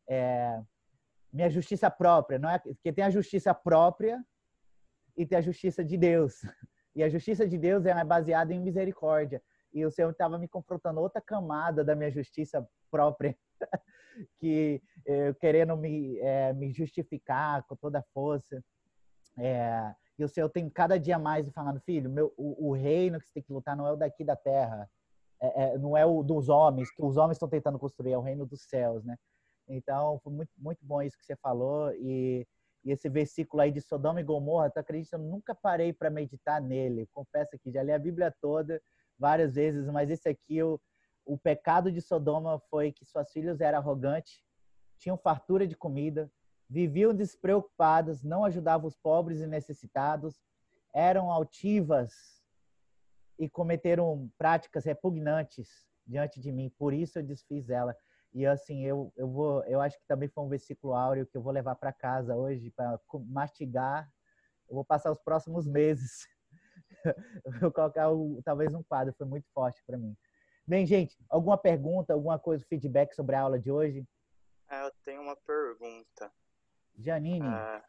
[0.09, 0.61] é,
[1.33, 2.59] minha justiça própria, não é?
[2.59, 4.23] Porque tem a justiça própria
[5.17, 6.41] e tem a justiça de Deus.
[6.97, 9.41] E a justiça de Deus é baseada em misericórdia.
[9.73, 13.37] E o Senhor estava me confrontando outra camada da minha justiça própria,
[14.41, 18.61] que eu querendo me, é, me justificar com toda a força.
[19.39, 23.27] É, e o Senhor tem cada dia mais falando, filho, meu, o, o, reino que
[23.27, 24.91] você tem que lutar não é o daqui da terra,
[25.41, 28.23] é, é, não é o dos homens, que os homens estão tentando construir, é o
[28.23, 29.17] reino dos céus, né?
[29.69, 31.93] Então, foi muito, muito bom isso que você falou.
[31.95, 32.47] E,
[32.85, 35.17] e esse versículo aí de Sodoma e Gomorra, tu acredita?
[35.17, 37.09] Eu nunca parei para meditar nele.
[37.13, 38.81] Confesso que já li a Bíblia toda
[39.19, 40.81] várias vezes, mas esse aqui, o,
[41.27, 44.43] o pecado de Sodoma foi que suas filhas eram arrogantes,
[44.97, 46.31] tinham fartura de comida,
[46.69, 50.41] viviam despreocupadas, não ajudavam os pobres e necessitados,
[50.95, 52.39] eram altivas
[53.39, 56.73] e cometeram práticas repugnantes diante de mim.
[56.79, 57.97] Por isso eu desfiz ela.
[58.33, 61.43] E assim, eu, eu vou, eu acho que também foi um versículo áureo que eu
[61.43, 64.11] vou levar para casa hoje para mastigar.
[64.69, 66.27] Eu vou passar os próximos meses.
[67.61, 70.17] vou colocar o, talvez um quadro, foi muito forte para mim.
[70.67, 74.07] Bem, gente, alguma pergunta, alguma coisa, feedback sobre a aula de hoje?
[74.71, 76.31] É, eu tenho uma pergunta.
[76.95, 77.47] Janine.
[77.47, 77.83] Ah,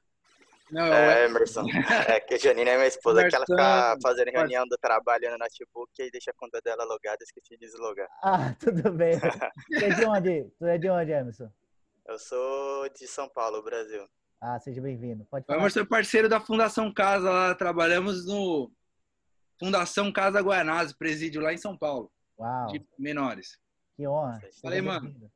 [0.71, 1.65] não, é, Emerson.
[2.07, 5.31] É que a Janine é minha esposa, Emerson, que ela fica fazendo reunião do trabalho
[5.31, 8.09] no notebook e deixa a conta dela logada e esqueci de deslogar.
[8.23, 9.19] Ah, tudo bem.
[9.19, 10.43] tu é de onde?
[10.57, 11.51] Tu é de onde, Emerson?
[12.07, 14.07] Eu sou de São Paulo, Brasil.
[14.41, 15.25] Ah, seja bem-vindo.
[15.25, 15.57] Pode falar.
[15.57, 18.71] O Emerson é parceiro da Fundação Casa lá, trabalhamos no
[19.59, 22.11] Fundação Casa Guanás, presídio lá em São Paulo.
[22.39, 22.67] Uau.
[22.67, 23.59] De menores.
[23.95, 24.39] Que honra.
[24.61, 25.29] Falei, mano.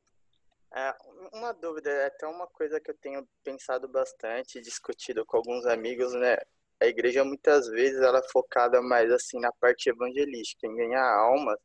[0.76, 0.92] É,
[1.32, 6.12] uma dúvida, é até uma coisa que eu tenho pensado bastante, discutido com alguns amigos,
[6.14, 6.36] né?
[6.80, 11.56] A igreja muitas vezes ela é focada mais assim na parte evangelística, em ganhar almas,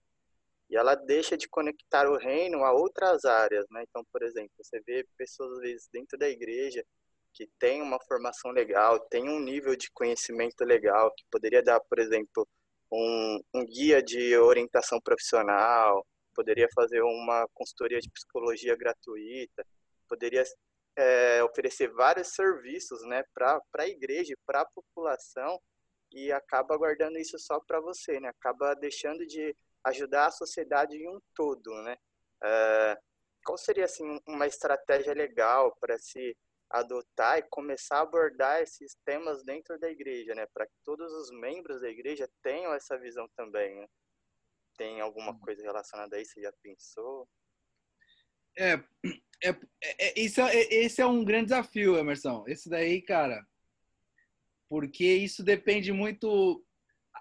[0.69, 3.83] e ela deixa de conectar o reino a outras áreas, né?
[3.89, 6.85] Então, por exemplo, você vê pessoas às vezes dentro da igreja
[7.33, 11.99] que tem uma formação legal, tem um nível de conhecimento legal, que poderia dar, por
[11.99, 12.47] exemplo,
[12.91, 16.05] um, um guia de orientação profissional,
[16.39, 19.65] poderia fazer uma consultoria de psicologia gratuita,
[20.07, 20.41] poderia
[20.95, 25.59] é, oferecer vários serviços né, para a igreja, para a população,
[26.13, 28.29] e acaba guardando isso só para você, né?
[28.29, 31.73] acaba deixando de ajudar a sociedade em um todo.
[31.83, 31.97] Né?
[32.41, 32.97] É,
[33.43, 36.37] qual seria assim, uma estratégia legal para se
[36.69, 40.45] adotar e começar a abordar esses temas dentro da igreja, né?
[40.53, 43.87] Para que todos os membros da igreja tenham essa visão também, né?
[44.79, 46.35] Tem alguma coisa relacionada a isso?
[46.35, 47.27] Você já pensou?
[48.57, 48.81] É,
[49.43, 49.49] é,
[49.83, 52.45] é, isso é, esse é um grande desafio, Emerson.
[52.47, 53.45] Esse daí, cara,
[54.69, 56.65] porque isso depende muito.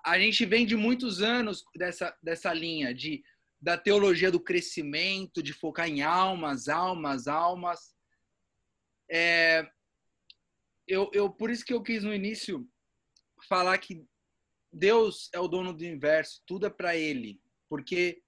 [0.05, 3.25] A gente vem de muitos anos dessa, dessa linha de
[3.61, 7.93] da teologia do crescimento, de focar em almas, almas, almas.
[9.11, 9.69] É,
[10.87, 12.65] eu, eu, por isso que eu quis no início
[13.49, 14.07] falar que
[14.73, 18.23] Deus é o dono do universo, tudo é para Ele, porque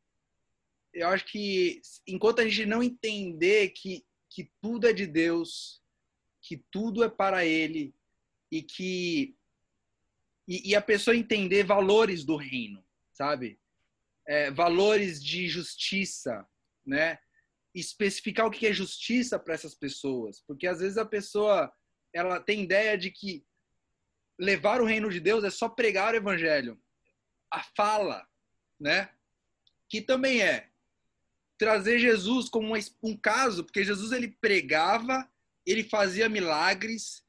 [0.93, 5.82] eu acho que enquanto a gente não entender que, que tudo é de Deus,
[6.43, 7.95] que tudo é para Ele
[8.51, 9.36] e que
[10.49, 13.61] e, e a pessoa entender valores do reino, sabe?
[14.26, 16.45] É, valores de justiça,
[16.84, 17.18] né?
[17.74, 21.72] especificar o que é justiça para essas pessoas, porque às vezes a pessoa
[22.12, 23.45] ela tem ideia de que
[24.38, 26.80] levar o reino de Deus é só pregar o evangelho,
[27.53, 28.26] a fala,
[28.78, 29.14] né?
[29.91, 30.70] Que também é
[31.59, 35.30] trazer Jesus como um caso, porque Jesus ele pregava,
[35.66, 37.22] ele fazia milagres,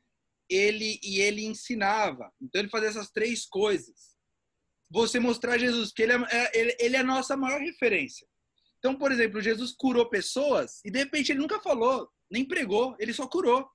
[0.49, 2.31] ele e ele ensinava.
[2.41, 4.15] Então ele fazia essas três coisas.
[4.89, 8.25] Você mostrar Jesus que ele é, é ele, ele é a nossa maior referência.
[8.79, 13.13] Então, por exemplo, Jesus curou pessoas e de repente ele nunca falou, nem pregou, ele
[13.13, 13.69] só curou.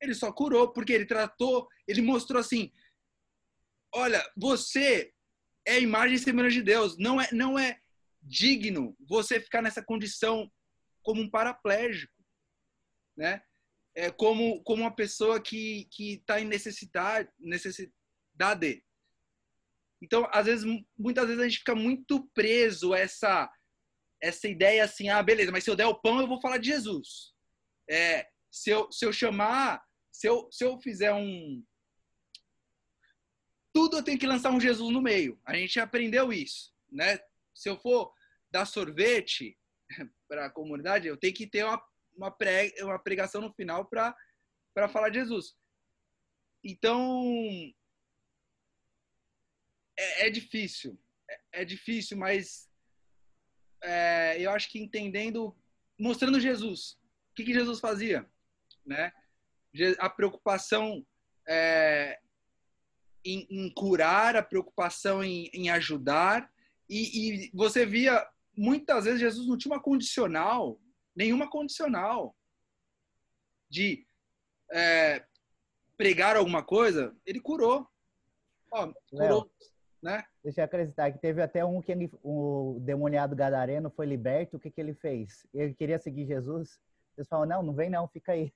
[0.00, 2.72] Ele só curou porque ele tratou, ele mostrou assim:
[3.94, 5.12] olha, você
[5.66, 7.78] é imagem e semelhança de Deus, não é não é
[8.22, 10.50] digno você ficar nessa condição
[11.02, 12.12] como um paraplégico,
[13.16, 13.42] né?
[13.94, 18.84] É como como uma pessoa que que está em necessidade necessidade.
[20.02, 20.64] Então, às vezes,
[20.96, 23.50] muitas vezes a gente fica muito preso a essa
[24.22, 26.68] essa ideia assim, ah, beleza, mas se eu der o pão, eu vou falar de
[26.68, 27.32] Jesus.
[27.88, 29.82] É, se, eu, se eu chamar,
[30.12, 31.64] se eu, se eu fizer um.
[33.72, 35.40] Tudo eu tenho que lançar um Jesus no meio.
[35.44, 37.18] A gente aprendeu isso, né?
[37.54, 38.12] Se eu for
[38.50, 39.58] dar sorvete
[40.28, 41.82] para a comunidade, eu tenho que ter uma,
[42.16, 42.36] uma,
[42.82, 45.56] uma pregação no final para falar de Jesus.
[46.62, 47.32] Então,
[49.98, 50.98] é, é difícil.
[51.28, 52.68] É, é difícil, mas
[53.82, 55.56] é, eu acho que entendendo,
[55.98, 56.98] mostrando Jesus.
[57.30, 58.28] O que, que Jesus fazia?
[58.84, 59.12] Né?
[59.98, 61.06] A preocupação
[61.48, 62.19] é,
[63.24, 66.50] em, em, curar, a preocupação em, em ajudar.
[66.88, 70.80] E, e, você via, muitas vezes, Jesus não tinha uma condicional,
[71.14, 72.36] nenhuma condicional
[73.68, 74.06] de
[74.72, 75.24] é,
[75.96, 77.14] pregar alguma coisa.
[77.24, 77.86] Ele curou.
[78.72, 79.50] Ó, curou
[80.02, 80.24] né?
[80.42, 84.56] Deixa eu acreditar que teve até um que ele, o demoniado gadareno foi liberto.
[84.56, 85.46] O que, que ele fez?
[85.52, 86.80] Ele queria seguir Jesus.
[87.16, 88.52] Eles falam: não, não vem, não, fica aí.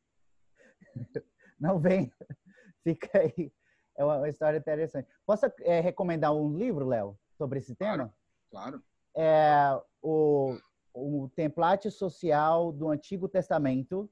[1.61, 2.11] não vem,
[2.83, 3.53] fica aí.
[3.97, 5.09] É uma, história interessante.
[5.27, 8.13] Posso é, recomendar um livro, Léo, sobre esse tema?
[8.51, 8.81] Claro.
[8.81, 8.83] claro.
[9.17, 10.57] É o,
[10.93, 14.11] o Template Social do Antigo Testamento.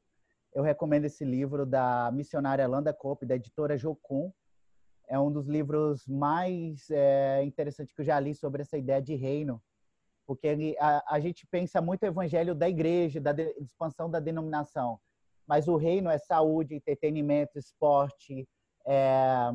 [0.54, 4.32] Eu recomendo esse livro da missionária Landa Cope, da editora Jocum
[5.12, 9.14] é um dos livros mais é, interessantes que eu já li sobre essa ideia de
[9.14, 9.62] reino,
[10.26, 14.98] porque a, a, gente pensa muito o evangelho da igreja, da de, expansão da denominação,
[15.46, 18.48] mas o reino é saúde, entretenimento, esporte,
[18.86, 19.50] é,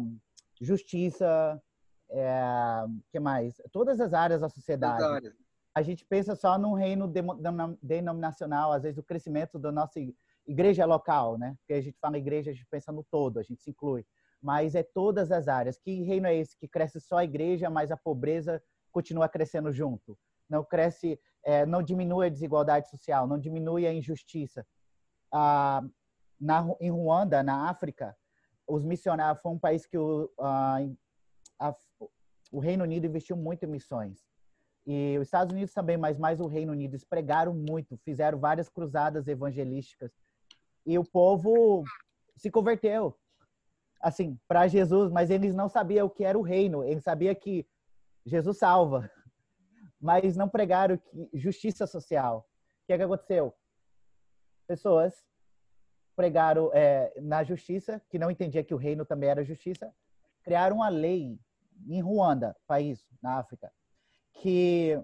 [0.61, 1.61] justiça,
[2.09, 3.61] é, que mais?
[3.71, 5.33] Todas as áreas da sociedade.
[5.75, 7.11] A gente pensa só num reino
[7.83, 9.99] denominacional, às vezes o crescimento da nossa
[10.47, 11.55] igreja local, né?
[11.59, 14.03] Porque a gente fala igreja, a gente pensa no todo, a gente se inclui
[14.41, 15.77] mas é todas as áreas.
[15.77, 18.61] Que reino é esse que cresce só a igreja, mas a pobreza
[18.91, 20.17] continua crescendo junto?
[20.49, 24.65] Não cresce, é, não diminui a desigualdade social, não diminui a injustiça.
[25.33, 25.83] Ah,
[26.39, 28.15] na, em Ruanda, na África,
[28.67, 30.79] os missionários foi um país que o, ah,
[31.59, 31.75] a,
[32.51, 34.25] o Reino Unido investiu muito em missões.
[34.85, 38.69] E os Estados Unidos também, mas mais o Reino Unido, eles pregaram muito, fizeram várias
[38.69, 40.11] cruzadas evangelísticas.
[40.85, 41.83] E o povo
[42.37, 43.17] se converteu,
[44.01, 46.83] assim, para Jesus, mas eles não sabiam o que era o reino.
[46.83, 47.67] Eles sabiam que
[48.25, 49.09] Jesus salva,
[49.99, 52.39] mas não pregaram que justiça social.
[52.83, 53.53] O que, é que aconteceu?
[54.67, 55.13] Pessoas
[56.17, 59.93] pregaram é, na justiça, que não entendia que o reino também era justiça,
[60.41, 61.39] criaram uma lei
[61.87, 63.71] em Ruanda, país na África,
[64.33, 64.99] que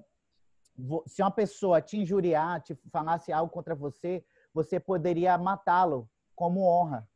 [1.05, 7.07] se uma pessoa te injuriar, te falasse algo contra você, você poderia matá-lo como honra.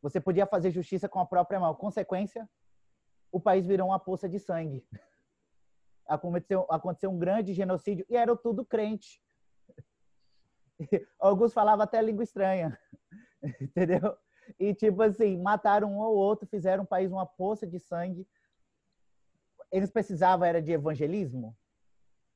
[0.00, 1.74] Você podia fazer justiça com a própria mão.
[1.74, 2.48] Consequência,
[3.32, 4.86] o país virou uma poça de sangue.
[6.06, 9.23] Aconteceu, aconteceu um grande genocídio e eram tudo crente.
[11.18, 12.78] Alguns falavam até língua estranha,
[13.60, 14.16] entendeu?
[14.58, 18.26] E tipo assim, mataram um ou outro, fizeram o país uma poça de sangue
[19.74, 21.56] eles precisavam era de evangelismo,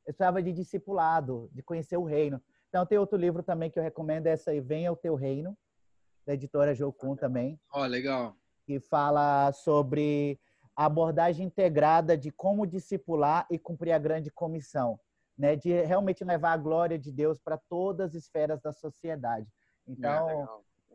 [0.05, 2.42] eles precisavam de discipulado, de conhecer o reino.
[2.68, 5.57] Então tem outro livro também que eu recomendo, é essa aí, Venha o Teu Reino,
[6.26, 7.57] da editora Jocum também.
[7.72, 8.34] Ó, oh, legal.
[8.66, 10.40] Que fala sobre
[10.74, 14.99] a abordagem integrada de como discipular e cumprir a grande comissão,
[15.39, 15.55] né?
[15.55, 19.47] De realmente levar a glória de Deus para todas as esferas da sociedade.
[19.86, 20.28] Então,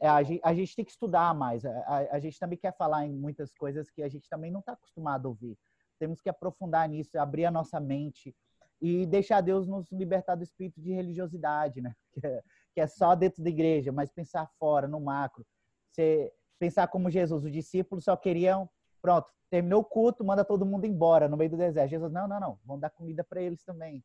[0.01, 1.65] é, é, a, gente, a, gente, tem que estudar mais.
[1.65, 4.59] A, a, a, gente também quer falar em muitas coisas que a gente também não
[4.59, 5.57] está acostumado a ouvir.
[5.97, 8.35] Temos que aprofundar nisso, abrir a nossa mente
[8.81, 11.95] e deixar Deus nos libertar do espírito de religiosidade, né?
[12.13, 12.43] Que é,
[12.75, 15.45] que é só dentro da igreja, mas pensar fora, no macro.
[15.89, 18.69] Você pensar como Jesus, os discípulos só queriam,
[19.01, 21.89] pronto, terminou o culto, manda todo mundo embora no meio do deserto.
[21.89, 24.03] Jesus, não, não, não, vamos dar comida para eles também.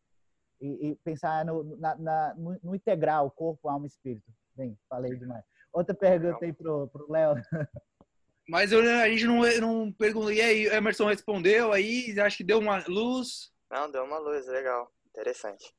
[0.60, 4.26] E, e pensar no, na, na, no, no, integral, corpo, alma e espírito.
[4.56, 5.44] Bem, falei demais.
[5.72, 7.34] Outra pergunta aí pro Léo.
[8.48, 10.32] Mas eu, a gente não, não perguntou.
[10.32, 13.52] E aí, Emerson respondeu aí, acho que deu uma luz.
[13.70, 14.90] Não, deu uma luz, legal.
[15.08, 15.72] Interessante.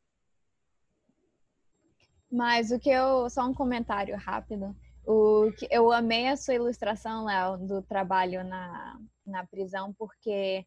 [2.32, 3.30] Mas o que eu.
[3.30, 4.76] Só um comentário rápido.
[5.06, 10.64] O que eu amei a sua ilustração, Léo, do trabalho na, na prisão, porque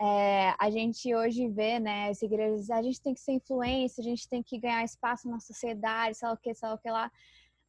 [0.00, 4.04] é, a gente hoje vê, né, as igrejas, a gente tem que ser influência, a
[4.04, 6.90] gente tem que ganhar espaço na sociedade, sei lá o que, sei lá o que
[6.90, 7.12] lá.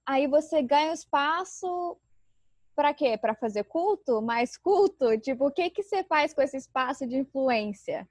[0.07, 1.97] Aí você ganha espaço
[2.76, 3.17] para quê?
[3.17, 4.21] Para fazer culto?
[4.21, 5.17] Mais culto?
[5.19, 8.07] Tipo, o que que você faz com esse espaço de influência?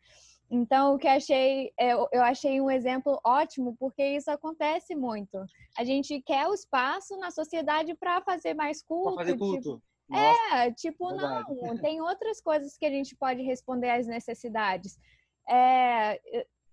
[0.51, 5.45] Então, o que achei, eu, eu achei um exemplo ótimo, porque isso acontece muito.
[5.77, 9.17] A gente quer o espaço na sociedade para fazer mais culto.
[9.17, 9.61] Fazer culto.
[9.61, 9.83] Tipo,
[10.13, 11.55] é, tipo, Verdade.
[11.63, 11.79] não.
[11.79, 14.99] Tem outras coisas que a gente pode responder às necessidades.
[15.49, 16.21] É,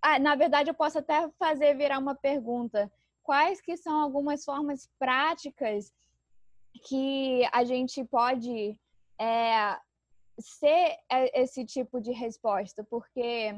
[0.02, 2.92] ah, na verdade, eu posso até fazer virar uma pergunta.
[3.24, 5.92] Quais que são algumas formas práticas
[6.88, 8.78] que a gente pode
[9.20, 9.78] é,
[10.40, 10.98] ser
[11.34, 13.56] esse tipo de resposta, porque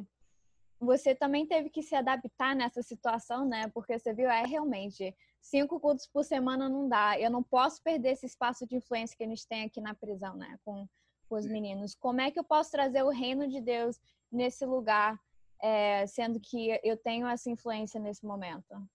[0.80, 3.70] você também teve que se adaptar nessa situação, né?
[3.74, 7.20] Porque você viu, é realmente cinco cultos por semana não dá.
[7.20, 10.36] Eu não posso perder esse espaço de influência que a gente tem aqui na prisão,
[10.36, 10.58] né?
[10.64, 10.88] Com,
[11.28, 11.94] com os meninos.
[11.94, 14.00] Como é que eu posso trazer o reino de Deus
[14.32, 15.20] nesse lugar,
[15.62, 18.90] é, sendo que eu tenho essa influência nesse momento?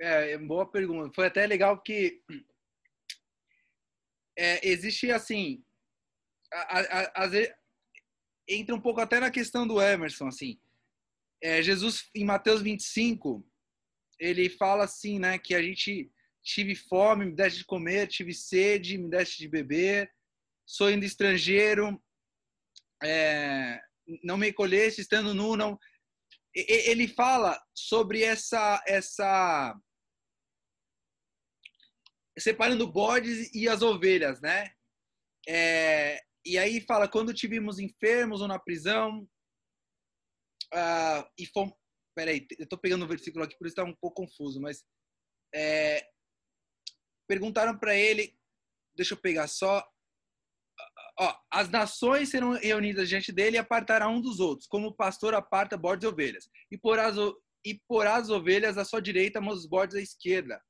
[0.00, 1.12] É, é boa pergunta.
[1.14, 2.22] Foi até legal que
[4.36, 5.62] é, existe assim,
[7.14, 7.54] às vezes
[8.48, 10.58] entra um pouco até na questão do Emerson, assim.
[11.42, 13.46] É, Jesus em Mateus 25,
[14.20, 16.12] ele fala assim, né, que a gente
[16.44, 20.12] tive fome, me deste de comer, tive sede, me deste de beber,
[20.66, 22.00] sou ainda estrangeiro,
[23.02, 23.80] é,
[24.22, 25.78] não me colheste, estando nu, não.
[26.54, 29.74] Ele fala sobre essa essa
[32.38, 34.72] separando bodes e as ovelhas, né?
[35.48, 39.28] É, e aí fala, quando tivemos enfermos ou na prisão,
[40.72, 41.74] uh, e fomos...
[42.20, 44.84] Peraí, eu tô pegando o versículo aqui, por isso tá um pouco confuso, mas...
[45.54, 46.06] É,
[47.26, 48.36] perguntaram para ele,
[48.94, 49.82] deixa eu pegar só...
[51.18, 55.32] Ó, as nações serão reunidas diante dele e apartará um dos outros, como o pastor
[55.32, 56.50] aparta bodes e ovelhas.
[56.70, 57.16] E porá as,
[57.64, 60.62] e porá as ovelhas à sua direita, mas os bodes à esquerda.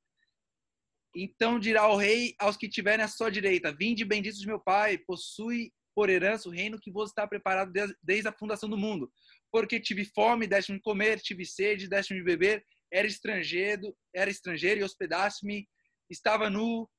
[1.13, 4.97] Então dirá o rei aos que tiverem à sua direita: Vinde, benditos de meu Pai,
[4.97, 9.11] possui por herança o reino que vos está preparado desde a fundação do mundo.
[9.51, 15.67] Porque tive fome, deste-me comer, tive sede, deste-me beber, era estrangeiro, era estrangeiro e hospedaste-me,
[16.09, 16.89] estava nu.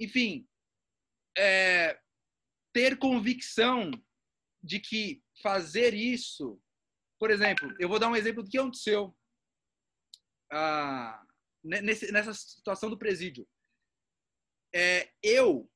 [0.00, 0.46] Enfim,
[1.36, 1.98] é,
[2.72, 3.90] ter convicção
[4.62, 6.60] de que fazer isso,
[7.18, 9.16] por exemplo, eu vou dar um exemplo do que aconteceu.
[10.50, 11.22] Ah,
[11.62, 13.46] nessa situação do presídio.
[14.74, 15.70] É, eu,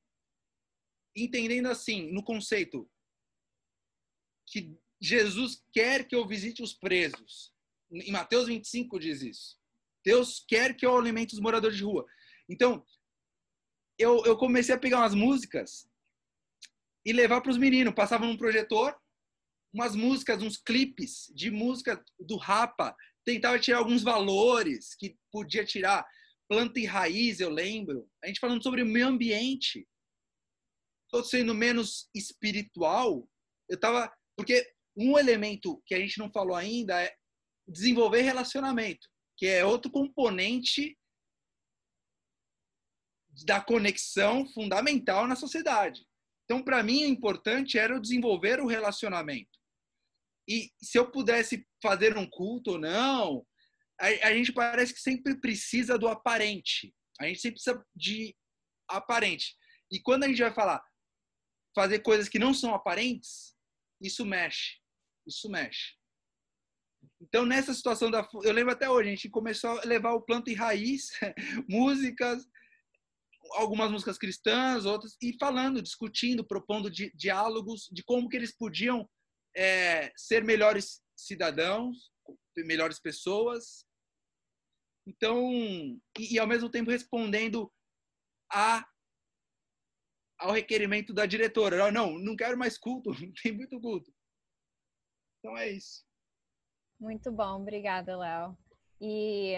[1.15, 2.89] entendendo assim, no conceito,
[4.47, 7.53] que Jesus quer que eu visite os presos.
[7.91, 9.57] Em Mateus 25 diz isso.
[10.03, 12.05] Deus quer que eu alimente os moradores de rua.
[12.49, 12.85] Então,
[13.97, 15.87] eu, eu comecei a pegar umas músicas
[17.05, 17.93] e levar para os meninos.
[17.93, 18.97] Passava num projetor,
[19.73, 22.95] umas músicas, uns clipes de música do Rapa.
[23.25, 26.05] Tentava tirar alguns valores que podia tirar.
[26.49, 28.09] Planta e raiz, eu lembro.
[28.23, 29.87] A gente falando sobre o meio ambiente.
[31.13, 33.29] Estou sendo menos espiritual.
[33.69, 34.11] Eu tava.
[34.35, 34.67] Porque
[34.97, 37.13] um elemento que a gente não falou ainda é
[37.67, 39.07] desenvolver relacionamento,
[39.37, 40.97] que é outro componente
[43.45, 46.03] da conexão fundamental na sociedade.
[46.45, 49.59] Então, para mim, o importante era eu desenvolver o relacionamento.
[50.49, 53.45] E se eu pudesse fazer um culto ou não,
[54.01, 56.91] a, a gente parece que sempre precisa do aparente.
[57.19, 58.35] A gente sempre precisa de
[58.89, 59.55] aparente.
[59.91, 60.83] E quando a gente vai falar
[61.75, 63.55] fazer coisas que não são aparentes,
[64.01, 64.77] isso mexe.
[65.25, 65.95] Isso mexe.
[67.21, 68.27] Então, nessa situação da.
[68.43, 71.09] Eu lembro até hoje, a gente começou a levar o planto e raiz,
[71.69, 72.45] músicas,
[73.51, 79.09] algumas músicas cristãs, outras, e falando, discutindo, propondo di diálogos de como que eles podiam
[79.55, 82.11] é, ser melhores cidadãos,
[82.57, 83.85] melhores pessoas.
[85.07, 85.51] Então,
[86.17, 87.71] e, e ao mesmo tempo respondendo
[88.51, 88.85] a
[90.43, 91.91] ao requerimento da diretora.
[91.91, 93.11] Não, não quero mais culto,
[93.41, 94.11] tem muito culto.
[95.39, 96.05] Então é isso.
[96.99, 98.57] Muito bom, obrigada, Léo.
[98.99, 99.53] E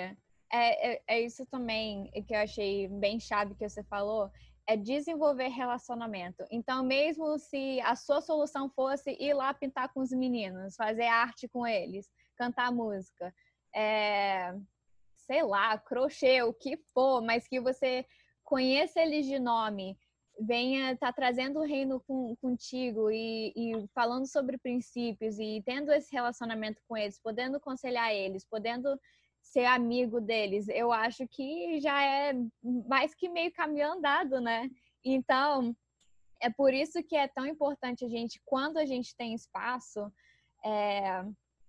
[0.52, 4.32] é, é, é, isso também que eu achei bem chave que você falou,
[4.68, 6.44] é desenvolver relacionamento.
[6.50, 11.48] Então, mesmo se a sua solução fosse ir lá pintar com os meninos, fazer arte
[11.48, 13.34] com eles, cantar música,
[13.76, 14.56] é,
[15.18, 18.06] sei lá, crochê, o que for, mas que você
[18.44, 19.98] conheça eles de nome,
[20.40, 25.92] venha estar tá trazendo o reino com, contigo e, e, falando sobre princípios e tendo
[25.92, 29.00] esse relacionamento com eles, podendo aconselhar eles, podendo
[29.42, 32.34] ser amigo deles, eu acho que já é
[32.88, 34.70] mais que meio caminho andado, né?
[35.04, 35.76] Então,
[36.42, 40.12] é por isso que é tão importante a gente, quando a gente tem espaço,
[40.64, 41.24] é,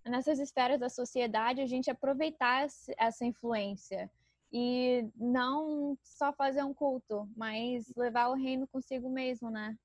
[0.05, 2.67] nessas esferas da sociedade, a gente aproveitar
[2.99, 4.11] essa influência
[4.53, 9.77] e não só fazer um culto, mas levar o reino consigo mesmo, né?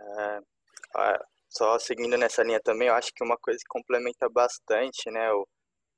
[0.00, 0.40] É,
[1.48, 5.46] só seguindo nessa linha também, eu acho que uma coisa que complementa bastante, né, o,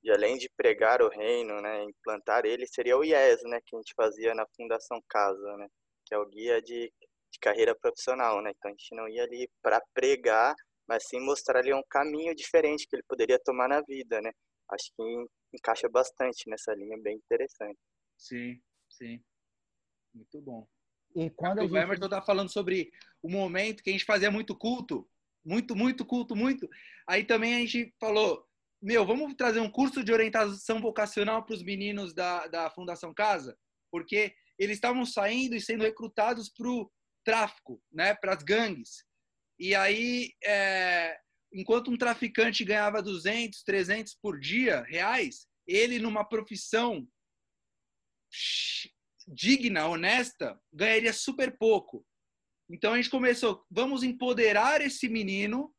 [0.03, 3.79] e além de pregar o reino, né, implantar ele, seria o IES, né, que a
[3.79, 5.69] gente fazia na Fundação Casa, né,
[6.05, 6.93] que é o guia de,
[7.31, 10.55] de carreira profissional, né, então a gente não ia ali para pregar,
[10.87, 14.33] mas sim mostrar ali um caminho diferente que ele poderia tomar na vida, né,
[14.71, 17.79] acho que encaixa bastante nessa linha, bem interessante.
[18.17, 19.23] Sim, sim.
[20.13, 20.67] Muito bom.
[21.15, 21.77] E quando o gente...
[21.77, 22.91] Emerson tá falando sobre
[23.23, 25.09] o momento que a gente fazia muito culto,
[25.45, 26.69] muito, muito culto, muito.
[27.07, 28.45] Aí também a gente falou,
[28.83, 33.57] meu, vamos trazer um curso de orientação vocacional para os meninos da, da Fundação Casa,
[33.91, 36.91] porque eles estavam saindo e sendo recrutados para o
[37.25, 39.05] tráfico, né, para as gangues.
[39.59, 41.19] E aí, é,
[41.55, 47.09] enquanto um traficante ganhava 200, 300 por dia, reais, ele numa profissão
[49.29, 52.05] digna, honesta, ganharia super pouco.
[52.69, 55.73] Então a gente começou, vamos empoderar esse menino,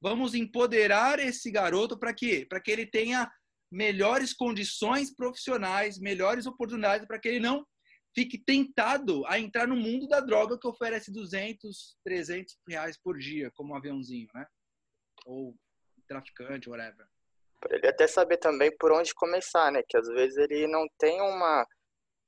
[0.00, 2.46] vamos empoderar esse garoto para quê?
[2.48, 3.30] Para que ele tenha
[3.70, 7.66] melhores condições profissionais, melhores oportunidades para que ele não
[8.14, 13.50] fique tentado a entrar no mundo da droga que oferece 200, 300 reais por dia,
[13.54, 14.46] como um aviãozinho, né?
[15.24, 15.54] Ou
[16.06, 17.06] traficante, whatever.
[17.60, 19.82] Para ele até saber também por onde começar, né?
[19.88, 21.66] Que às vezes ele não tem uma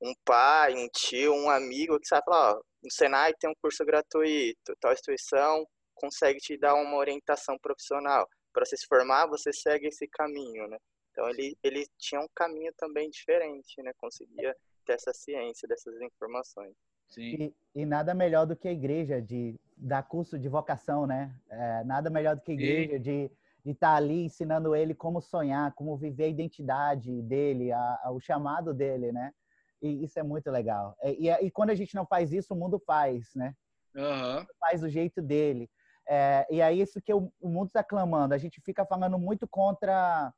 [0.01, 3.83] um pai, um tio, um amigo que sabe falar, ó, no Senai tem um curso
[3.83, 5.65] gratuito, tal instituição
[5.95, 8.27] consegue te dar uma orientação profissional.
[8.53, 10.77] Para você se formar, você segue esse caminho, né?
[11.11, 13.91] Então ele ele tinha um caminho também diferente, né?
[13.97, 14.55] Conseguia
[14.85, 16.73] ter essa ciência dessas informações.
[17.17, 21.33] E, e, nada melhor do que a igreja de dar curso de vocação, né?
[21.49, 23.31] É, nada melhor do que igreja de
[23.67, 28.11] de estar tá ali ensinando ele como sonhar, como viver a identidade dele, a, a,
[28.11, 29.33] o chamado dele, né?
[29.81, 30.95] E isso é muito legal.
[31.03, 33.53] E, e, e, quando a gente não faz isso, o mundo faz, né?
[33.93, 34.45] Uhum.
[34.57, 35.69] Faz do jeito dele.
[36.07, 38.33] É, e é isso que o, o mundo está clamando.
[38.33, 40.33] A gente fica falando muito contra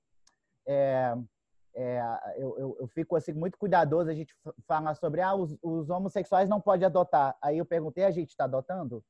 [0.68, 1.14] é,
[1.76, 2.02] é,
[2.38, 4.34] eu, eu, eu, fico assim muito cuidadoso a gente
[4.68, 7.38] falar sobre ah, os, os homossexuais não podem adotar.
[7.44, 9.04] Aí eu perguntei, a gente está adotando?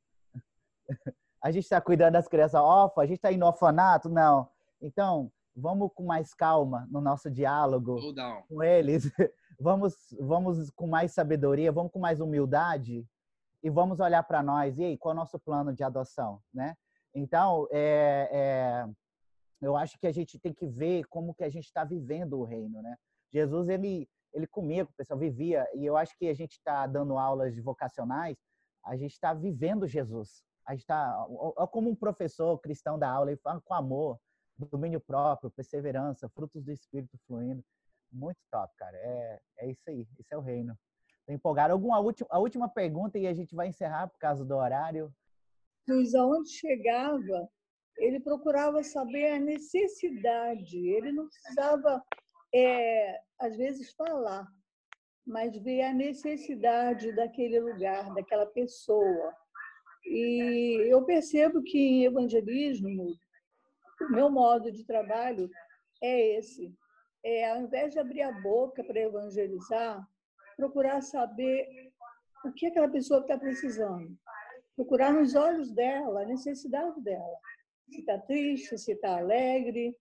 [1.42, 3.04] a gente está cuidando das crianças órfãs?
[3.04, 4.10] A gente está indo no orfanato?
[4.10, 4.50] Não.
[4.82, 8.00] Então, vamos com mais calma no nosso diálogo
[8.48, 9.04] com eles.
[9.60, 13.06] vamos, vamos com mais sabedoria, vamos com mais humildade
[13.62, 14.78] e vamos olhar para nós.
[14.78, 16.76] E aí, qual é o nosso plano de adoção, né?
[17.14, 18.90] Então, é, é,
[19.62, 22.44] eu acho que a gente tem que ver como que a gente está vivendo o
[22.44, 22.96] reino, né?
[23.32, 26.86] Jesus, ele, ele comia com o pessoal, vivia, e eu acho que a gente está
[26.88, 28.38] dando aulas de vocacionais,
[28.86, 30.44] a gente está vivendo Jesus.
[30.70, 31.26] A gente está,
[31.72, 34.20] como um professor cristão da aula, ele fala com amor,
[34.56, 37.66] domínio próprio, perseverança, frutos do Espírito fluindo.
[38.12, 38.96] Muito top, cara.
[38.98, 40.78] É, é isso aí, esse é o reino.
[41.26, 41.74] Tô empolgado.
[41.74, 45.12] Alguma última, a última pergunta e a gente vai encerrar por causa do horário.
[45.88, 47.50] Jesus, aonde chegava,
[47.98, 50.78] ele procurava saber a necessidade.
[50.88, 52.04] Ele não precisava,
[52.54, 54.48] é, às vezes, falar,
[55.26, 59.34] mas ver a necessidade daquele lugar, daquela pessoa.
[60.06, 63.14] E eu percebo que em evangelismo,
[64.02, 65.50] o meu modo de trabalho
[66.02, 66.74] é esse.
[67.24, 70.08] É, ao invés de abrir a boca para evangelizar,
[70.56, 71.68] procurar saber
[72.46, 74.18] o que aquela pessoa está precisando.
[74.76, 77.38] Procurar nos olhos dela a necessidade dela.
[77.90, 79.96] Se está triste, se está alegre.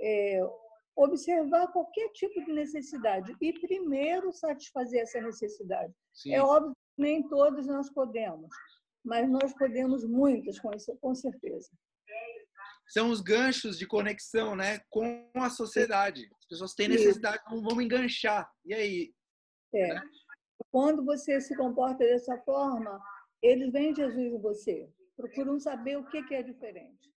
[0.00, 0.40] É,
[0.96, 5.92] observar qualquer tipo de necessidade e primeiro satisfazer essa necessidade.
[6.12, 6.34] Sim.
[6.34, 8.48] É óbvio que nem todos nós podemos,
[9.04, 11.70] mas nós podemos muitas, com, isso, com certeza
[12.86, 16.28] são os ganchos de conexão né, com a sociedade.
[16.38, 17.62] As pessoas têm necessidade, Isso.
[17.62, 18.50] vamos enganchar.
[18.64, 19.14] E aí?
[19.74, 19.94] É.
[19.94, 20.02] Né?
[20.70, 23.00] Quando você se comporta dessa forma,
[23.42, 24.88] eles veem Jesus em você.
[25.16, 27.13] Procuram saber o que é diferente.